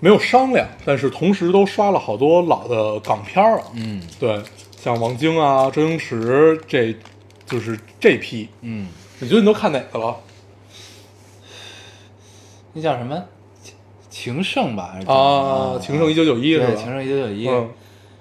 [0.00, 3.64] 没有商量，但是同时都刷了好多老的港片儿啊。
[3.74, 4.42] 嗯对，
[4.80, 6.96] 像王晶啊、周星驰，这
[7.44, 8.48] 就是这批。
[8.62, 8.88] 嗯，
[9.18, 10.16] 你觉得你都看哪个了？
[12.72, 13.22] 那叫什么？
[13.62, 13.74] 情
[14.10, 14.90] 情圣吧？
[14.94, 16.66] 还是怎么啊，情圣一九九一是吧？
[16.68, 17.46] 对，情圣一九九一。
[17.46, 17.68] 嗯，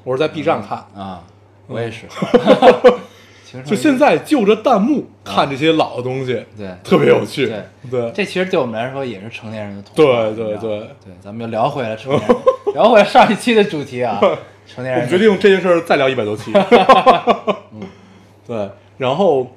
[0.04, 0.78] 我是在 B 站看。
[0.96, 1.24] 啊，
[1.68, 2.08] 我也是。
[3.66, 7.46] 就现在就着弹幕看这些老的东西，对特别有趣。
[7.46, 12.38] 对对这其实对我们来说也是成年人的童对对对对，咱们就聊回来成年人，
[12.74, 14.20] 聊回来上一期的主题啊，
[14.66, 14.96] 成年人。
[14.96, 16.52] 我们决定这件事儿再聊一百多期。
[18.48, 19.52] 对，然后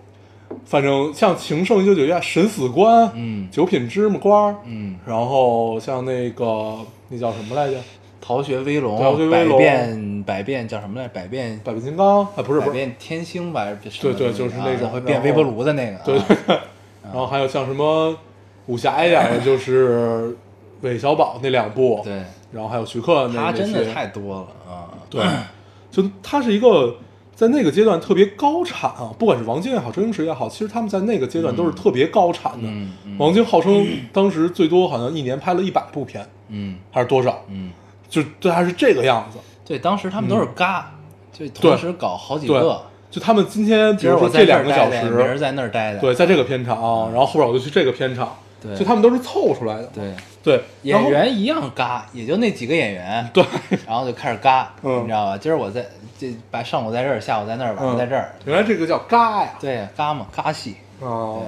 [0.67, 6.77] 反正像《情圣一九九一》啊，《审死官》，嗯九品芝麻官》，嗯，然后像那个
[7.09, 7.79] 那叫什么来着，
[8.21, 11.09] 《逃学威龙，逃学威龙百变百变叫什么来？
[11.09, 13.65] 百变百变金刚》啊，不是，百变天星吧？
[14.01, 16.03] 对对就是那种啊会变微波炉的那个啊。
[16.05, 16.59] 对对对，
[17.05, 18.15] 然后还有像什么
[18.67, 20.37] 武侠一点的，就是
[20.81, 24.91] 韦小宝那两部，对，然后还有徐克那他真的太多了啊。
[25.09, 25.25] 对，
[25.91, 26.97] 就他是一个
[27.35, 32.69] 在那个阶段特别高产啊，不管是王晶也好，周星驰也好，其实他们在那个阶段都是特别高产的。
[33.19, 37.45] 王晶号称当时最多好像一年拍了一百部片，嗯还是多少？
[37.49, 37.71] 嗯，
[38.09, 39.39] 就对，还是这个样子。
[39.67, 40.93] 对，当时他们都是嘎，
[41.33, 46.01] 就同时搞好几个。，就他们今天比今儿如说我在这两个小待的，明儿，在那儿待的。
[46.01, 49.87] 对，在这个片场，然后后边我就去这个片场，对就他们都是凑出来的。
[49.95, 50.13] 对，
[50.43, 53.29] 对，然演员一样嘎，也就那几个演员。
[53.33, 53.45] 对，
[53.87, 55.39] 然后就开始嘎，嗯你知道吧？
[55.39, 55.87] 今儿我在
[56.19, 58.35] 这，把上午在这儿，下午在那儿，晚上在这儿。
[58.45, 60.77] 原来这个叫嘎呀，对，嘎嘛，嘎戏。
[61.01, 61.43] 哦，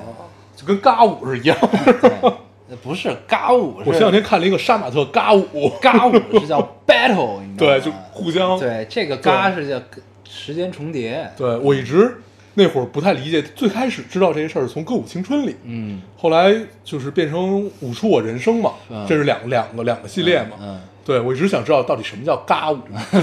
[0.56, 2.36] 就跟嘎舞是一样的。
[2.76, 8.58] 不是嘎舞，我前两天看了一个杀马特嘎舞，嘎舞是叫 battle，你知道对，就互相。
[8.58, 9.80] 对，这个嘎是叫
[10.28, 11.30] 时间重叠。
[11.36, 12.18] 对我一直
[12.54, 16.54] 那会儿不太理解，最开始知道这些事儿是从《歌舞青春》里，嗯，后来
[16.84, 20.56] 就是变成《舞出我人生》嘛，嗯这是两两个两个系列嘛。
[20.60, 22.78] 嗯，对我一直想知道到底什么叫嘎舞，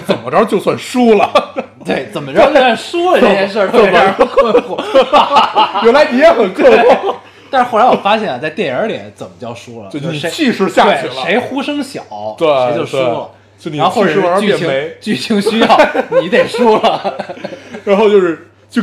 [0.08, 1.30] 怎么着就算输了。
[1.86, 5.84] 对，怎么着就算输了这件事儿， 特别让人困惑。
[5.84, 7.16] 原来你也很困惑，
[7.50, 9.90] 但是后来我发现啊，在电影里怎么叫输了？
[9.90, 12.04] 就就是气势下去了，谁呼声小，
[12.38, 13.30] 对谁就输了。
[13.58, 14.70] 就你然后或者气势玩是剧情
[15.02, 15.80] 剧情需要，
[16.22, 17.18] 你得输了。
[17.86, 18.82] 然后就是就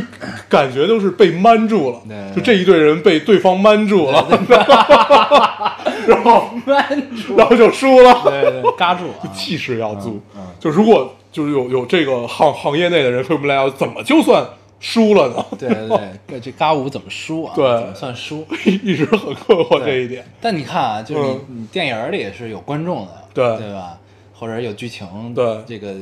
[0.49, 2.01] 感觉都是被瞒住了，
[2.35, 4.25] 就这一队人被对方瞒住了，
[6.07, 6.75] 然后闷
[7.15, 8.21] 住，然后就输了。
[8.23, 9.29] 对对，嘎住啊！
[9.33, 10.19] 气势要足。
[10.59, 14.43] 就如果就是有有这个行行业内的人，对我们来讲，怎么就算
[14.85, 15.45] 输了呢？
[15.57, 17.53] 对对对，这嘎舞怎么输啊？
[17.55, 18.45] 对怎么算输？
[18.83, 20.25] 一直很困惑这一点。
[20.41, 23.97] 但你看啊，就是你、嗯你电影里也是有观众的，对对吧？
[24.33, 25.95] 或者有剧情，对这个呃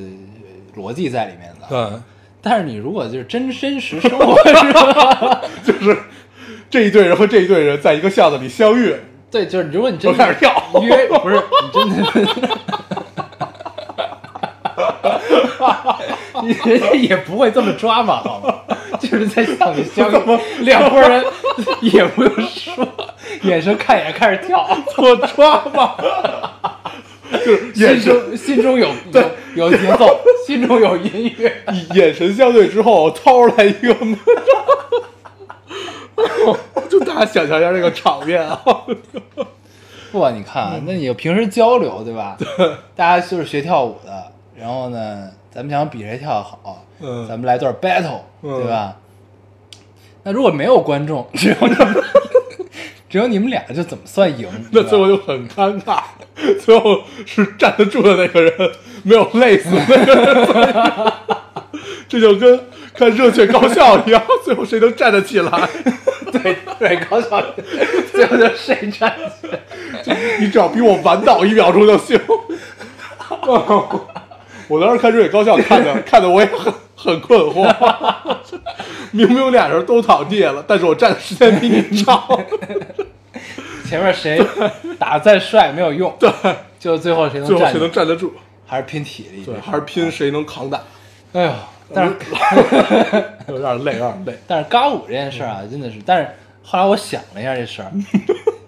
[0.76, 1.68] 逻辑在里面的。
[1.70, 2.00] 对，
[2.42, 4.36] 但是你如果就是真真实生活？
[5.64, 5.96] 就是
[6.68, 8.96] 这一队人和这一队人在一个巷子里相遇，
[9.30, 10.52] 对，就是如果你真都开始跳
[10.82, 12.58] 约不是你真的。
[16.42, 18.76] 你人家也不会这么抓嘛，好吗？
[19.00, 21.24] 就是在巷里相遇，两拨人
[21.82, 22.88] 也不用说，
[23.44, 24.68] 眼神看一眼开始跳，
[24.98, 25.96] 我抓嘛，
[27.46, 28.88] 就是眼心神中心中有
[29.56, 31.64] 有有节奏，心中有音乐。
[31.96, 33.96] 眼神相对之后，掏出来一个，
[36.90, 38.62] 就大家想象一下这个场面啊，
[40.12, 42.38] 不，你看啊，那你平时交流对吧？
[42.96, 48.96] 大家就是学跳舞的，然后呢，咱们想比谁跳得好，嗯咱们来段 battle，、嗯对吧？
[50.24, 52.04] 那如果没有观众，只有你们，
[53.10, 54.48] 只有你们俩，就怎么算赢？
[54.72, 56.02] 那最后就很尴尬，
[56.64, 58.72] 最后是站得住的那个人
[59.04, 61.14] 没有累死那个人，
[62.08, 62.60] 这就跟
[62.94, 65.70] 看热血高校一样，最后谁能站得起来？
[66.32, 67.44] 对对，高校
[68.14, 69.60] 最后就谁站起来？
[70.40, 72.18] 你只要比我晚倒一秒钟就行。
[74.72, 77.70] 我当时看热血高校看的，看的 我也很很困惑。
[79.12, 82.24] 明明俩人都躺地下了，但是我站的时间比你 长。
[83.86, 84.42] 前面谁
[84.98, 86.32] 打得再帅没有用，对，
[86.80, 87.84] 就最后谁能最后谁站起来？
[87.84, 88.32] 能站得住？
[88.66, 89.44] 还是拼体力？
[89.44, 90.80] 对，还是拼谁能扛打？
[91.34, 91.52] 哎呦，
[91.94, 92.16] 但是
[93.52, 94.34] 有点累，有点累。
[94.48, 96.30] 但是嘎舞这件事儿啊，真的是，但是
[96.64, 97.92] 后来我想了一下这事儿，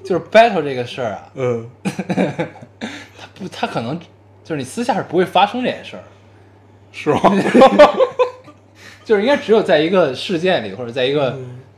[0.04, 3.98] 就是 battle 这个事儿啊，嗯，他不，他可能
[4.44, 6.04] 就是你私下是不会发生这件事儿，
[6.92, 7.20] 是吗？
[9.06, 11.38] 就是应该只有在一个事件里或者在一个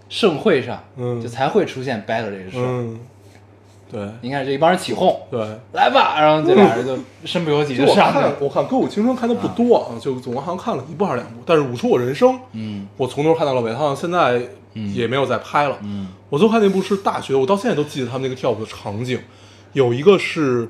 [0.09, 2.63] 盛会上，嗯就才会出现 battle 这个事儿。
[2.63, 2.99] 嗯，
[3.91, 5.39] 对你看这一帮人起哄，对。
[5.73, 8.35] 来吧，然后这俩人就身不由己就我看就上去了。
[8.39, 14.41] 我看《歌舞青春》看的不多啊，就总共好像看了一部还是两部，但是《舞出我人生》，嗯我从头看到了尾，好像现在
[14.93, 15.77] 也没有再拍了。
[15.81, 19.19] 嗯我最后看那部是大学，我到现在都记得他们那个跳舞的场景，
[19.73, 20.67] 有一个是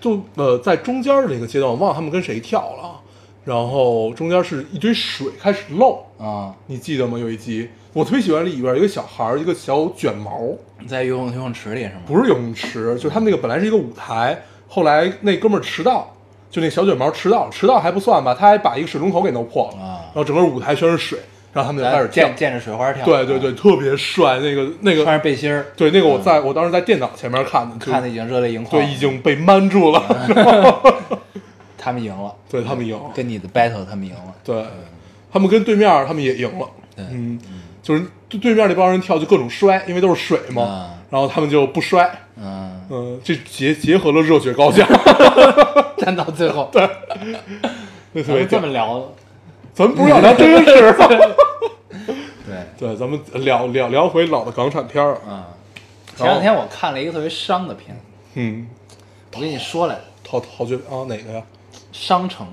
[0.00, 3.00] 就呃在中间的那个阶段，我忘了他们跟谁跳了啊，
[3.44, 7.18] 然后中间是一堆水开始漏，啊，你记得吗？
[7.18, 10.40] 有一集我特别喜欢里边一个小孩儿，一个小卷毛，
[10.86, 12.00] 在游泳游泳池里是吗？
[12.06, 16.12] 不是游泳池，就是他们那个本来是一个舞台，后来那哥们儿迟到，
[16.50, 20.00] 就那小卷毛迟到，迟到还不算吧，他还把一个水龙头给弄破了，啊。
[20.06, 21.18] 然后整个舞台全是水，
[21.54, 22.26] 然后他们就开始跳。
[22.26, 23.04] 见，见着水花跳。
[23.06, 25.04] 对对对，啊，特别帅，那个那个。
[25.04, 28.82] 穿，着背心儿，对那个我在我当时在电脑前面看的，看的已经热泪盈眶。
[28.82, 30.02] 对已经被瞒住了，
[31.78, 34.34] 他们赢了，对他们赢了，跟你的 battle 他们赢了。
[34.44, 34.64] 对。
[35.32, 37.04] 他们跟对面他们也赢了，对。
[37.10, 37.40] 嗯，
[37.82, 44.86] 就是对对面那帮人跳就各种摔，因为都是水嘛啊，然后他们就不摔，嗯，嗯，这结结合了热血高校，
[45.98, 46.88] 站到最后， 对，
[48.12, 49.12] 那特别这么聊，
[49.74, 51.08] 咱们不是要聊真实吗？
[52.46, 55.18] 对，对，咱们聊聊聊回老的港产片儿。
[55.28, 55.42] 嗯。
[56.16, 58.02] 前两天我看了一个特别伤的片子，
[58.34, 58.68] 嗯，
[59.34, 61.42] 我跟你说来着，陶陶绝啊哪个呀？
[61.90, 62.46] 商城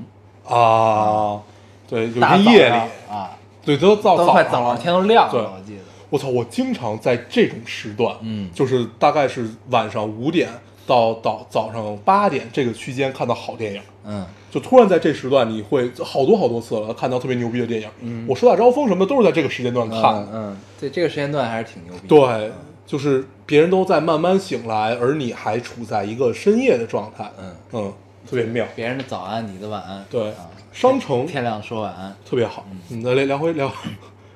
[0.47, 1.39] 啊，
[1.87, 2.75] 对，有大早天夜里
[3.07, 5.81] 啊，对，都早了快早上天都亮对了，我记得。
[6.09, 6.27] 我操！
[6.27, 10.49] 我经常在这种时段，嗯就是大概是晚上五点
[10.87, 17.89] 到早早上八点这个区间看到好电影，嗯，就突然在这时段你会好多好多次了看到特别牛逼的电影。
[18.01, 20.21] 嗯我《说大招风》什么的都是在这个时间段看的。
[20.23, 22.07] 嗯嗯，对，这个时间段还是挺牛逼的。
[22.07, 22.51] 对，
[22.85, 27.31] 就是别人都在慢慢醒来，而你还处在一个深夜的状态。
[27.39, 27.93] 嗯嗯，
[28.29, 28.65] 特别妙。
[28.75, 30.03] 别人的早安，你的晚安。
[30.09, 32.15] 对啊，商城天亮说晚安。
[32.27, 32.65] 特别好。
[32.89, 33.71] 嗯，那聊聊回聊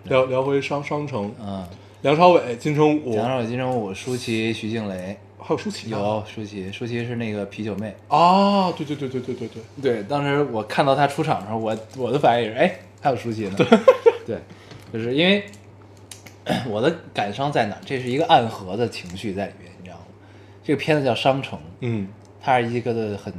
[0.05, 1.65] 聊聊回商商城，嗯，
[2.01, 5.17] 梁朝伟、金城武，梁朝伟、金城武、舒淇、徐静蕾，
[5.47, 7.95] 还有舒淇呢有舒淇，舒淇是那个啤酒妹。
[8.07, 13.55] 哦，对对对对对对对，对，当时我看到她出场的时候，我我的反应也是，哎，还有舒淇呢。
[14.25, 14.39] 对，
[14.91, 15.45] 就是因为
[16.67, 17.77] 我的感伤在哪？
[17.85, 20.05] 这是一个暗合的情绪在里面，你知道吗？
[20.63, 22.07] 这个片子叫《商城》，嗯，
[22.41, 23.31] 它是一个的很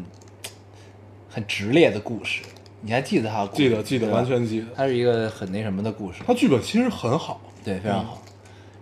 [1.28, 2.40] 很直烈的故事。
[2.82, 3.44] 你还记得它？
[3.48, 4.66] 记得记得完全记得。
[4.76, 6.22] 它是一个很那什么的故事。
[6.24, 8.22] 它剧本其实很好，对，非常好。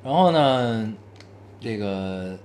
[0.02, 0.92] 然后呢，
[1.58, 2.36] 这个，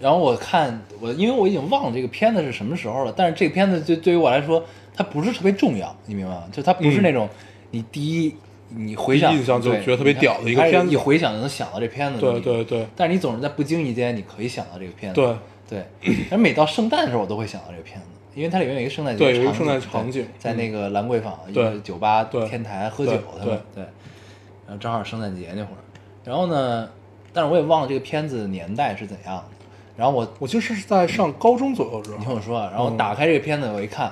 [0.00, 4.64] 然后我看我，因为我已经忘了这个片子是什么时候了，但是这个片子对对于我来说，
[4.96, 6.44] 它不是特别重要，你明白吗？
[6.50, 7.28] 就它不是嗯那种
[7.70, 8.34] 你第一
[8.70, 10.92] 你回想印象就对觉得特别屌的一个片子。
[10.92, 12.18] 一回想就能想到这片子。
[12.20, 12.86] 对对对。
[12.96, 15.20] 但是你总是在不经意间，你可以想到这个片子。
[15.20, 15.36] 对。
[15.70, 15.84] 对，
[16.28, 20.24] 但是每到圣诞的时候，我都会想到这个片子，因为它里面有一个圣诞节对有一个场景圣诞场景。
[20.24, 21.62] 对在那个兰桂坊一对。
[21.62, 23.84] 个酒吧天台喝酒对，他们对，
[24.66, 25.78] 然后正好圣诞节那会儿，
[26.24, 26.88] 然后呢，
[27.32, 29.44] 但是我也忘了这个片子年代是怎样的，
[30.00, 34.10] 然后我我记得是在上高中左右的时候，你听我说啊，然后打开这个片子，我一看，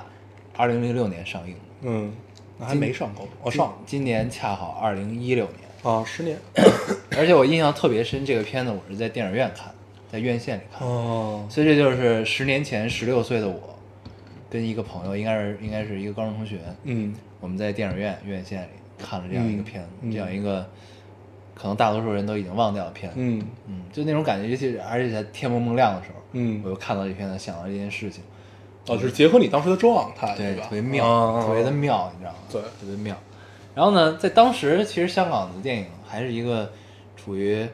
[0.55, 2.13] 二零零六年上映的，嗯，
[2.59, 3.75] 那还没上高中，我上。
[3.87, 6.37] 今年恰好二零一六年，啊十年，
[7.17, 9.73] 而且我印象特别深，这个片子我是在电影院看的，
[10.11, 10.87] 在院线里看。
[10.87, 10.93] 的。
[10.93, 13.75] 哦，所以这就是十年前十六岁的我，
[14.47, 17.15] 跟一个朋友，应该是应该是一个高中同学，嗯。
[17.39, 18.67] 我们在电影院院线里
[19.03, 20.11] 看了这样一个片子，嗯嗯。
[20.11, 20.69] 这样一个
[21.59, 28.23] 可能大多数人都已经忘掉的片子，嗯嗯就那种感觉，尤其是而且在天蒙蒙亮的时候，嗯我又看到这片子，想到这件事情，
[28.87, 30.63] 哦，就是结合你当时的状态，对，吧？
[30.63, 32.37] 特别妙，啊特别的妙，你知道吗？
[32.51, 33.15] 对特别妙。
[33.75, 36.71] 然后呢，在当时其实香港的电影还是一个
[37.15, 37.67] 处于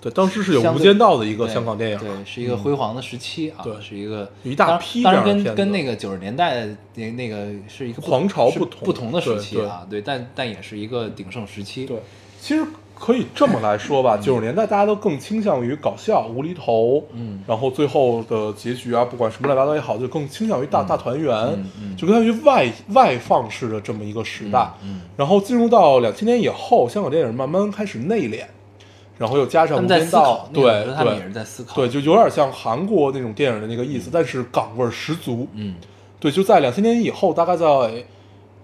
[0.00, 12.00] 对，当时是有《无间道》的一个香港电影，对，是一个辉煌的时期啊，对是一个一大当批当然跟跟那个九十年代的那那个是一个不狂潮是不同不同的时期对啊，对，但但也是一个鼎盛时期，对，
[12.40, 12.64] 其实
[12.98, 17.42] 可以这么来说吧，九十年代大家都更倾向于搞笑、无厘头，嗯。
[17.46, 21.96] 然后最后的结局啊，不管什么乱七八糟也好，就更倾向于大、大团圆，嗯嗯。
[21.96, 24.68] 就更倾向于外外放式的这么一个时代。
[24.82, 25.00] 嗯嗯。
[25.16, 28.44] 然后进入到两千年以后，香港电影慢慢开始内敛，
[29.16, 35.46] 然后又加上《无间道对，》，那个对他们也是对在思考，对，就有点像韩国那种电影的那个意思，但是港味十足。
[35.54, 35.74] 嗯。
[36.20, 37.66] 对，就在两千年以后，大概在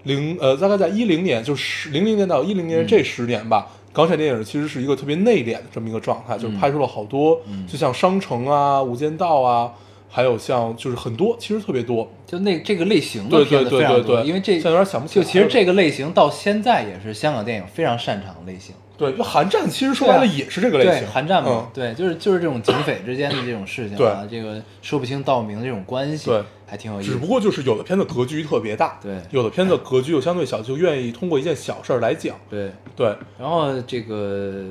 [0.03, 7.65] 零呃，大概在一零年，就是零零年到一零年这十年吧，港产电影其实是一个特别内敛的这么一个状态，就是拍出了好多，嗯。
[7.65, 9.71] 就像《商城》啊、《无间道》啊，
[10.09, 12.11] 还有像就是很多，其实特别多。
[12.27, 14.15] 就那这个类型的片子非常多，对。
[14.17, 18.75] 对对因为这现在有点想不起来就其实这个类型到现在也是香港电影非常擅长的类型。
[18.97, 27.11] 对，就韩战其实说白了也是这个类对型，韩战嘛嗯，对，就是就是这种警匪之间的这种事情啊，这个说不清道不明的这种关系，对还挺有意思。
[27.11, 34.65] 只不过就是有的片子格局特别大，对有的片子格局又相对小，就愿意通过一件小事儿来讲，对，对，然后这个，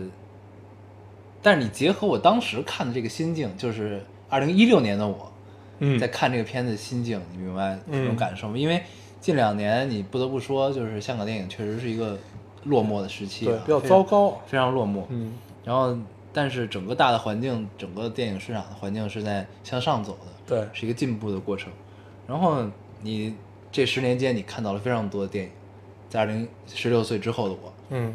[1.42, 5.32] 但是你结合我当时看的这个心境，就是二零一六年的我，
[5.78, 8.56] 嗯，在看这个片子心境，你明白嗯这种感受吗？
[8.56, 8.82] 因为
[9.20, 12.18] 近两年你不得不说，就是香港电影确实是一个
[12.64, 15.02] 落寞的时期、啊，对，比较糟，糕，非常落寞。
[15.08, 15.32] 嗯，
[15.64, 15.96] 然后，
[16.32, 21.72] 但是整个大的环境，整个电影市场的环境是在向上走的，对是一个进步的过程。
[22.26, 22.64] 然后
[23.02, 23.34] 你
[23.70, 25.50] 这十年间，你看到了非常多的电影，
[26.08, 28.14] 在二零十六岁之后的我，嗯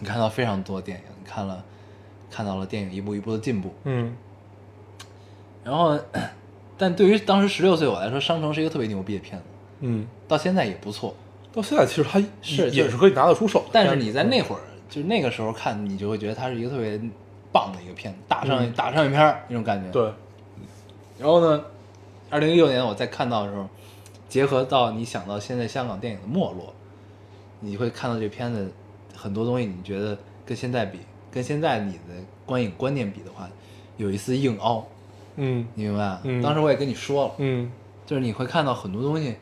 [0.00, 1.64] 你看到非常多的电影，你看了
[2.30, 3.72] 看到了电影一步一步的进步。
[3.84, 4.14] 嗯，
[5.64, 5.98] 然后，
[6.78, 9.44] 但对于当时十六岁我来说，《商城》是一个特别牛逼的片子，
[9.80, 11.14] 嗯，到现在也不错。
[11.52, 17.00] 到现在其实它是也是可以拿得出手的，但是你在那会儿，就那个时候看，你就会觉得它是一个特别
[17.50, 19.90] 棒的一个片子，大商业、嗯大商业片儿那种感觉。。
[19.90, 20.12] 对，
[21.18, 21.64] 然后呢，
[22.30, 23.66] 二零一六年我在看到的时候，
[24.28, 26.74] 结合到你想到现在香港电影的没落，
[27.60, 28.70] 你会看到这片子
[29.14, 30.98] 很多东西，你觉得跟现在比，
[31.30, 32.14] 跟现在你的
[32.44, 33.48] 观影观念比的话，
[33.96, 34.86] 有一丝硬凹，
[35.36, 36.18] 嗯你明白？
[36.24, 37.70] 嗯当时我也跟你说了，嗯
[38.04, 39.36] 就是你会看到很多东西，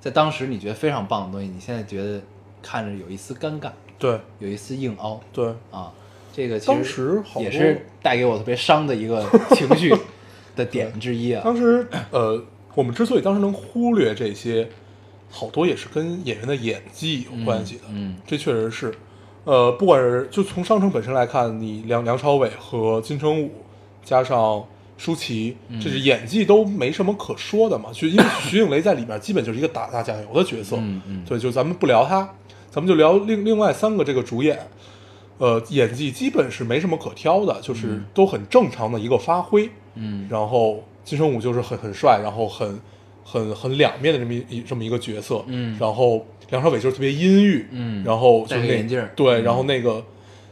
[0.00, 2.20] 在当时你觉得非常棒的东西，你现在觉得
[2.62, 4.20] 看着有一丝尴尬，对。
[4.38, 5.20] 有一丝硬凹。
[5.32, 5.92] 对，啊。
[6.32, 9.92] 这个其实也是带给我特别伤的一个情绪
[10.58, 11.40] 的点之一啊。
[11.42, 12.42] 当时呃，
[12.74, 14.68] 我们之所以当时能忽略这些，
[15.30, 17.82] 好多也是跟演员的演技有关系的。
[17.90, 18.92] 嗯这确实是，
[19.44, 23.50] 呃，不管是就从商城本身来看，你梁梁朝伟和金城武
[24.04, 24.64] 加上
[24.96, 27.90] 舒淇，嗯这是演技都没什么可说的嘛。
[27.92, 32.28] 就因为 徐静蕾在里面基本就是一个打打酱油的角色，嗯嗯对，就咱们不聊他，
[32.70, 34.58] 咱们就聊另另外三个这个主演，
[35.38, 39.70] 呃，演技基本是没什么可挑的，就是都很正常的一个发挥。
[39.98, 40.26] 嗯。
[40.30, 42.78] 然后金城武就是很很帅，然后很
[43.24, 45.76] 很很两面的这么一这么一个角色，嗯。
[45.78, 48.04] 然后梁朝伟就是特别阴郁，嗯。
[48.04, 49.42] 然后就戴个那眼镜对，嗯。
[49.42, 50.04] 然后那个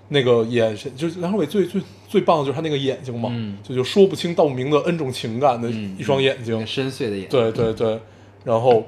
[0.09, 3.57] 那个眼神，就是梁朝伟最最最棒的就是他那个眼睛嘛，嗯。
[3.63, 6.55] 就就说不清道不明的 N 种情感的嗯一双眼睛。
[6.55, 7.99] 那个，深邃的眼，对对对，
[8.45, 8.85] 然后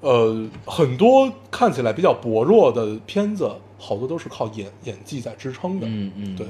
[0.00, 6.46] 呃很多看起来比较薄弱的片子，好多都是靠演演技在支撑的，嗯嗯，对，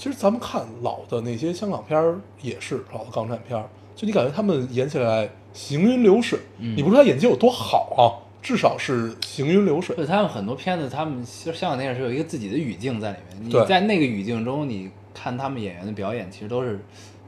[0.00, 6.38] 其实咱们看老的那些香港片儿也是老的港产片儿，就你感觉他们演起来行云流水。
[6.58, 9.94] 嗯你不说他演技有多好啊，至少是行云流水。
[9.94, 13.50] 对他们很多片子，他们其实香港电影是有一个自己的语境在里面。
[13.50, 16.80] 你在那个语境中，你看他们演员的表演，其实都是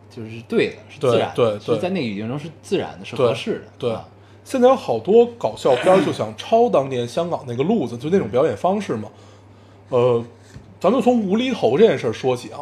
[0.09, 3.65] 就是对的，是自然的，对在那个语境中是自然的，是合适的。
[3.79, 4.09] 对啊
[4.45, 9.11] 现在有好多搞笑片儿就想抄当年香港那个路子，就那种表演方式嘛。
[9.91, 10.25] 呃，
[10.83, 12.59] 咱们从无厘头这件事儿说起啊，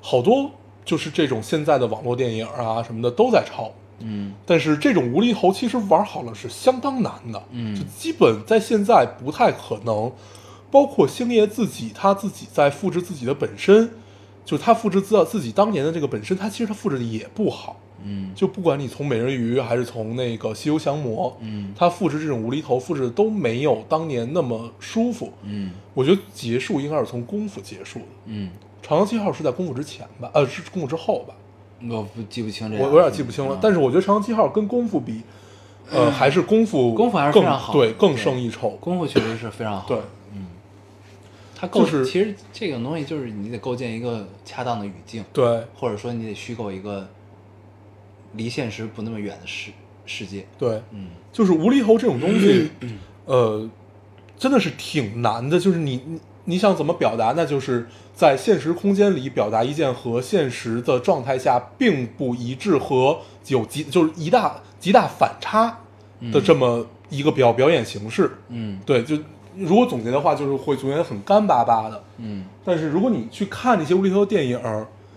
[0.00, 0.48] 好多
[0.84, 3.72] 就是这种现在的网络电影啊什么的都在抄。
[3.98, 10.12] 嗯但是这种无厘头其实玩好了是相当难的，嗯就基本在现在不太可能。
[10.70, 13.90] 包括星爷自己，他自己在复制自己的本身，
[14.44, 17.74] 就是他复制自自己当年的这个本身，他其实他复制的也不好。
[18.04, 18.32] 嗯。
[18.34, 21.72] 就不管你从美人鱼还是从那个西游降魔，嗯。
[21.76, 25.32] 他复制这种无厘头复制的都没有当年那么舒服。
[25.42, 25.72] 嗯。
[25.94, 28.50] 我觉得结束应该是从功夫结束的，嗯，
[28.86, 30.30] 《长江七号》是在功夫之前吧？
[30.32, 31.34] 呃，是功夫之后吧？
[31.88, 35.22] 我不记不清这样，我我有点记不清了，但是是我觉得《长江七号》跟功夫比，
[35.90, 37.72] 呃，还是功夫功夫还是更非常好。
[37.72, 38.70] 对，更胜一筹。
[38.70, 39.86] 功夫确实是非常好。
[39.88, 39.98] 对，
[41.56, 45.64] 它构就是其实这个东西就是你得构建一个恰当的语境，对。
[45.74, 47.08] 或者说你得虚构一个
[48.34, 49.70] 离现实不那么远的世
[50.06, 50.46] 世界。
[50.58, 52.70] 对，嗯就是无厘头这种东西，
[53.26, 53.68] 呃，
[54.36, 55.58] 真的是挺难的。
[55.58, 63.18] 就是你你你想怎么表达，那就是在现实空间里表达一件和现实的状态下并不一致和
[63.48, 65.78] 有极就是一大极大反差
[66.32, 68.30] 的这么一个表表演形式。
[68.48, 69.16] 嗯对，就
[69.56, 72.02] 如果总结的话，就是会总结很干巴巴的。
[72.16, 74.58] 嗯但是如果你去看那些无厘头电影，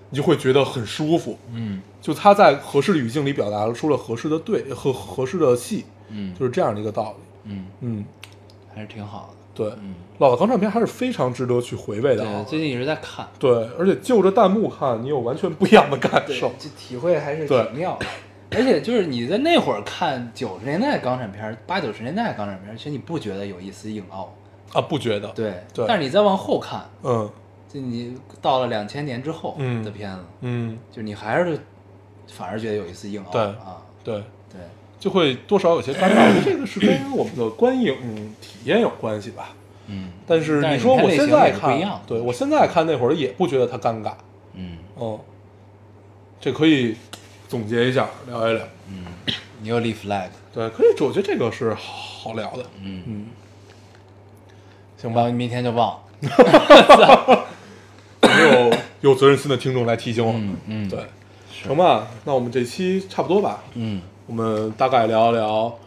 [0.10, 1.38] 你就会觉得很舒服。
[1.54, 7.52] 嗯就他在合适的语境里表达出了合适的对和合适的戏，嗯就是这样的一个道理。
[7.52, 8.06] 嗯，嗯，
[8.74, 9.38] 还是挺好的。
[9.54, 12.50] 对，嗯，老的港产片还是非常值得去回味的啊对，。
[12.52, 16.52] 最近一直在看，对，而且就着弹幕看，你有完全不一样的感受。
[16.58, 18.06] 就体会还是挺妙的。
[18.54, 24.34] 而且就是你在那会儿看九十年代港产片、八九十年代港产片，其实你不觉得有一丝硬凹，
[24.74, 27.30] 啊，不觉得？，对对但是你再往后看，嗯
[27.70, 31.58] 就你到了两千年之后嗯的片子，嗯，就你还是
[32.32, 34.16] 反而觉得有一丝硬凹对啊，对，
[34.50, 34.62] 对，
[35.00, 36.44] 就会多少有些尴尬。
[36.44, 39.54] 这个是跟我们的观影体验有关系吧。
[39.88, 40.12] 嗯。
[40.26, 44.14] 但是你说我现在看对我现在看那会儿也不觉得它尴尬。
[44.54, 44.78] 嗯。
[45.00, 45.20] 嗯，
[46.40, 46.96] 这可以
[47.48, 48.64] 总结一下，聊一聊。
[48.88, 49.06] 嗯，
[49.62, 52.66] 你又立 flag，对，可以，我觉得这个是好聊的。
[52.82, 53.26] 嗯，嗯，
[54.98, 56.00] 行吧完，明天就忘。
[56.22, 57.46] 了，
[58.22, 60.32] 有没有有责任心的听众来提醒我。
[60.32, 60.42] 们？
[60.68, 61.00] 嗯嗯，对，
[61.64, 62.08] 成吧？
[62.26, 63.64] 那我们这期差不多吧。
[63.76, 65.78] 嗯，我们大概聊一聊，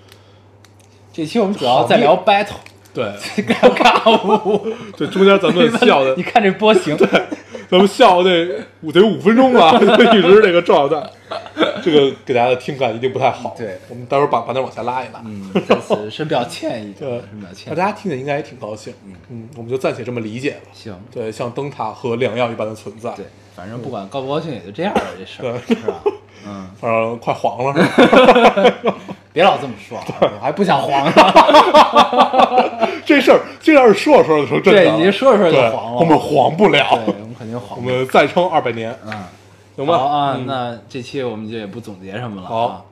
[1.13, 2.55] 这期我们主要在聊 battle，
[2.93, 3.05] 对
[3.43, 7.09] 尴尬舞，对，中间咱们笑的 你，看这波形，对
[7.69, 11.11] 咱们笑得五得五分钟吧， 一直这个状态，
[11.83, 13.55] 这个给大家的听感一定不太好。
[13.57, 15.23] 对我们待会儿把把那往下拉一拉。
[15.25, 17.87] 嗯，在此深表歉意，对深表歉大。
[17.87, 18.93] 家听着应该也挺高兴。
[19.31, 20.71] 嗯，我们就暂且这么理解吧。
[20.73, 23.11] 行，对，像灯塔和良药一般的存在。
[23.15, 26.01] 对，反正不管高不高兴也就这样了，这事儿是吧？
[26.47, 27.81] 嗯， 反正快黄了是
[28.89, 28.95] 吧？
[29.33, 31.13] 别老这么说啊，我还不想黄呢。
[33.05, 37.79] 这事儿这要是说着说着成真的了，对你说着说着就黄了我们黄不了，对，我们肯定黄。
[37.79, 39.13] 我们再撑二百年，嗯，
[39.77, 39.99] 行吧？
[39.99, 42.49] 好啊，嗯那这期我们就也不总结什么了。
[42.49, 42.83] 好啊，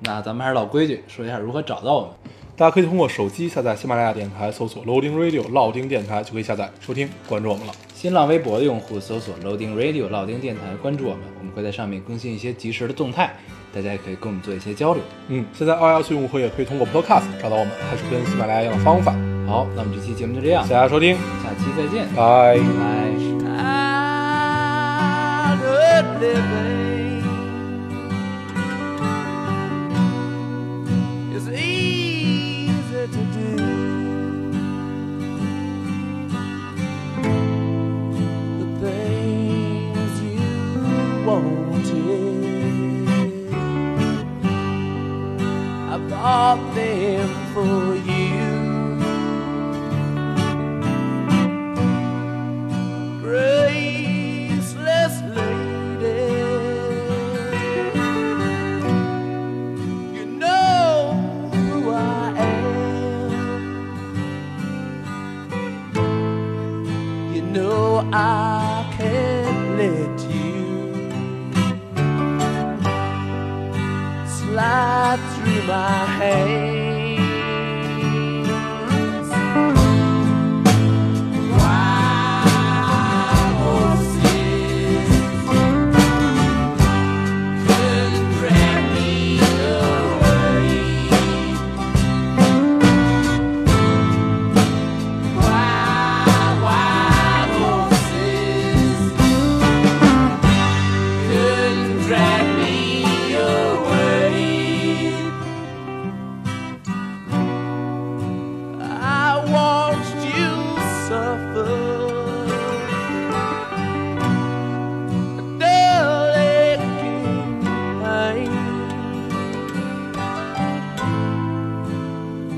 [0.00, 2.10] 那咱们还是老规矩，说一下如何找到我们。
[2.56, 7.72] 大家可以通过手机下载喜马拉雅电台，搜索 Loading Radio 老丁电台就可以下载收听，关注我们了。
[7.96, 13.34] 新浪微博的用户搜索 Loading Radio 老丁电台，关注我们，我们会在上面更新一些及时的动态，
[13.74, 15.02] 大家也可以跟我们做一些交流。
[15.28, 19.12] 嗯，现在二幺七用户也可以通过 Podcast 找到我们，还是跟喜马拉雅一样的方法。
[19.46, 22.58] 好，那么这期节目就这样，谢谢大家收听，下期再见，拜。
[26.20, 26.85] 拜。
[46.46, 47.05] something.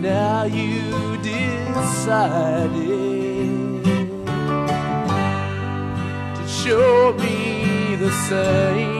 [0.00, 2.70] Now you decided
[6.36, 8.97] to show me the same.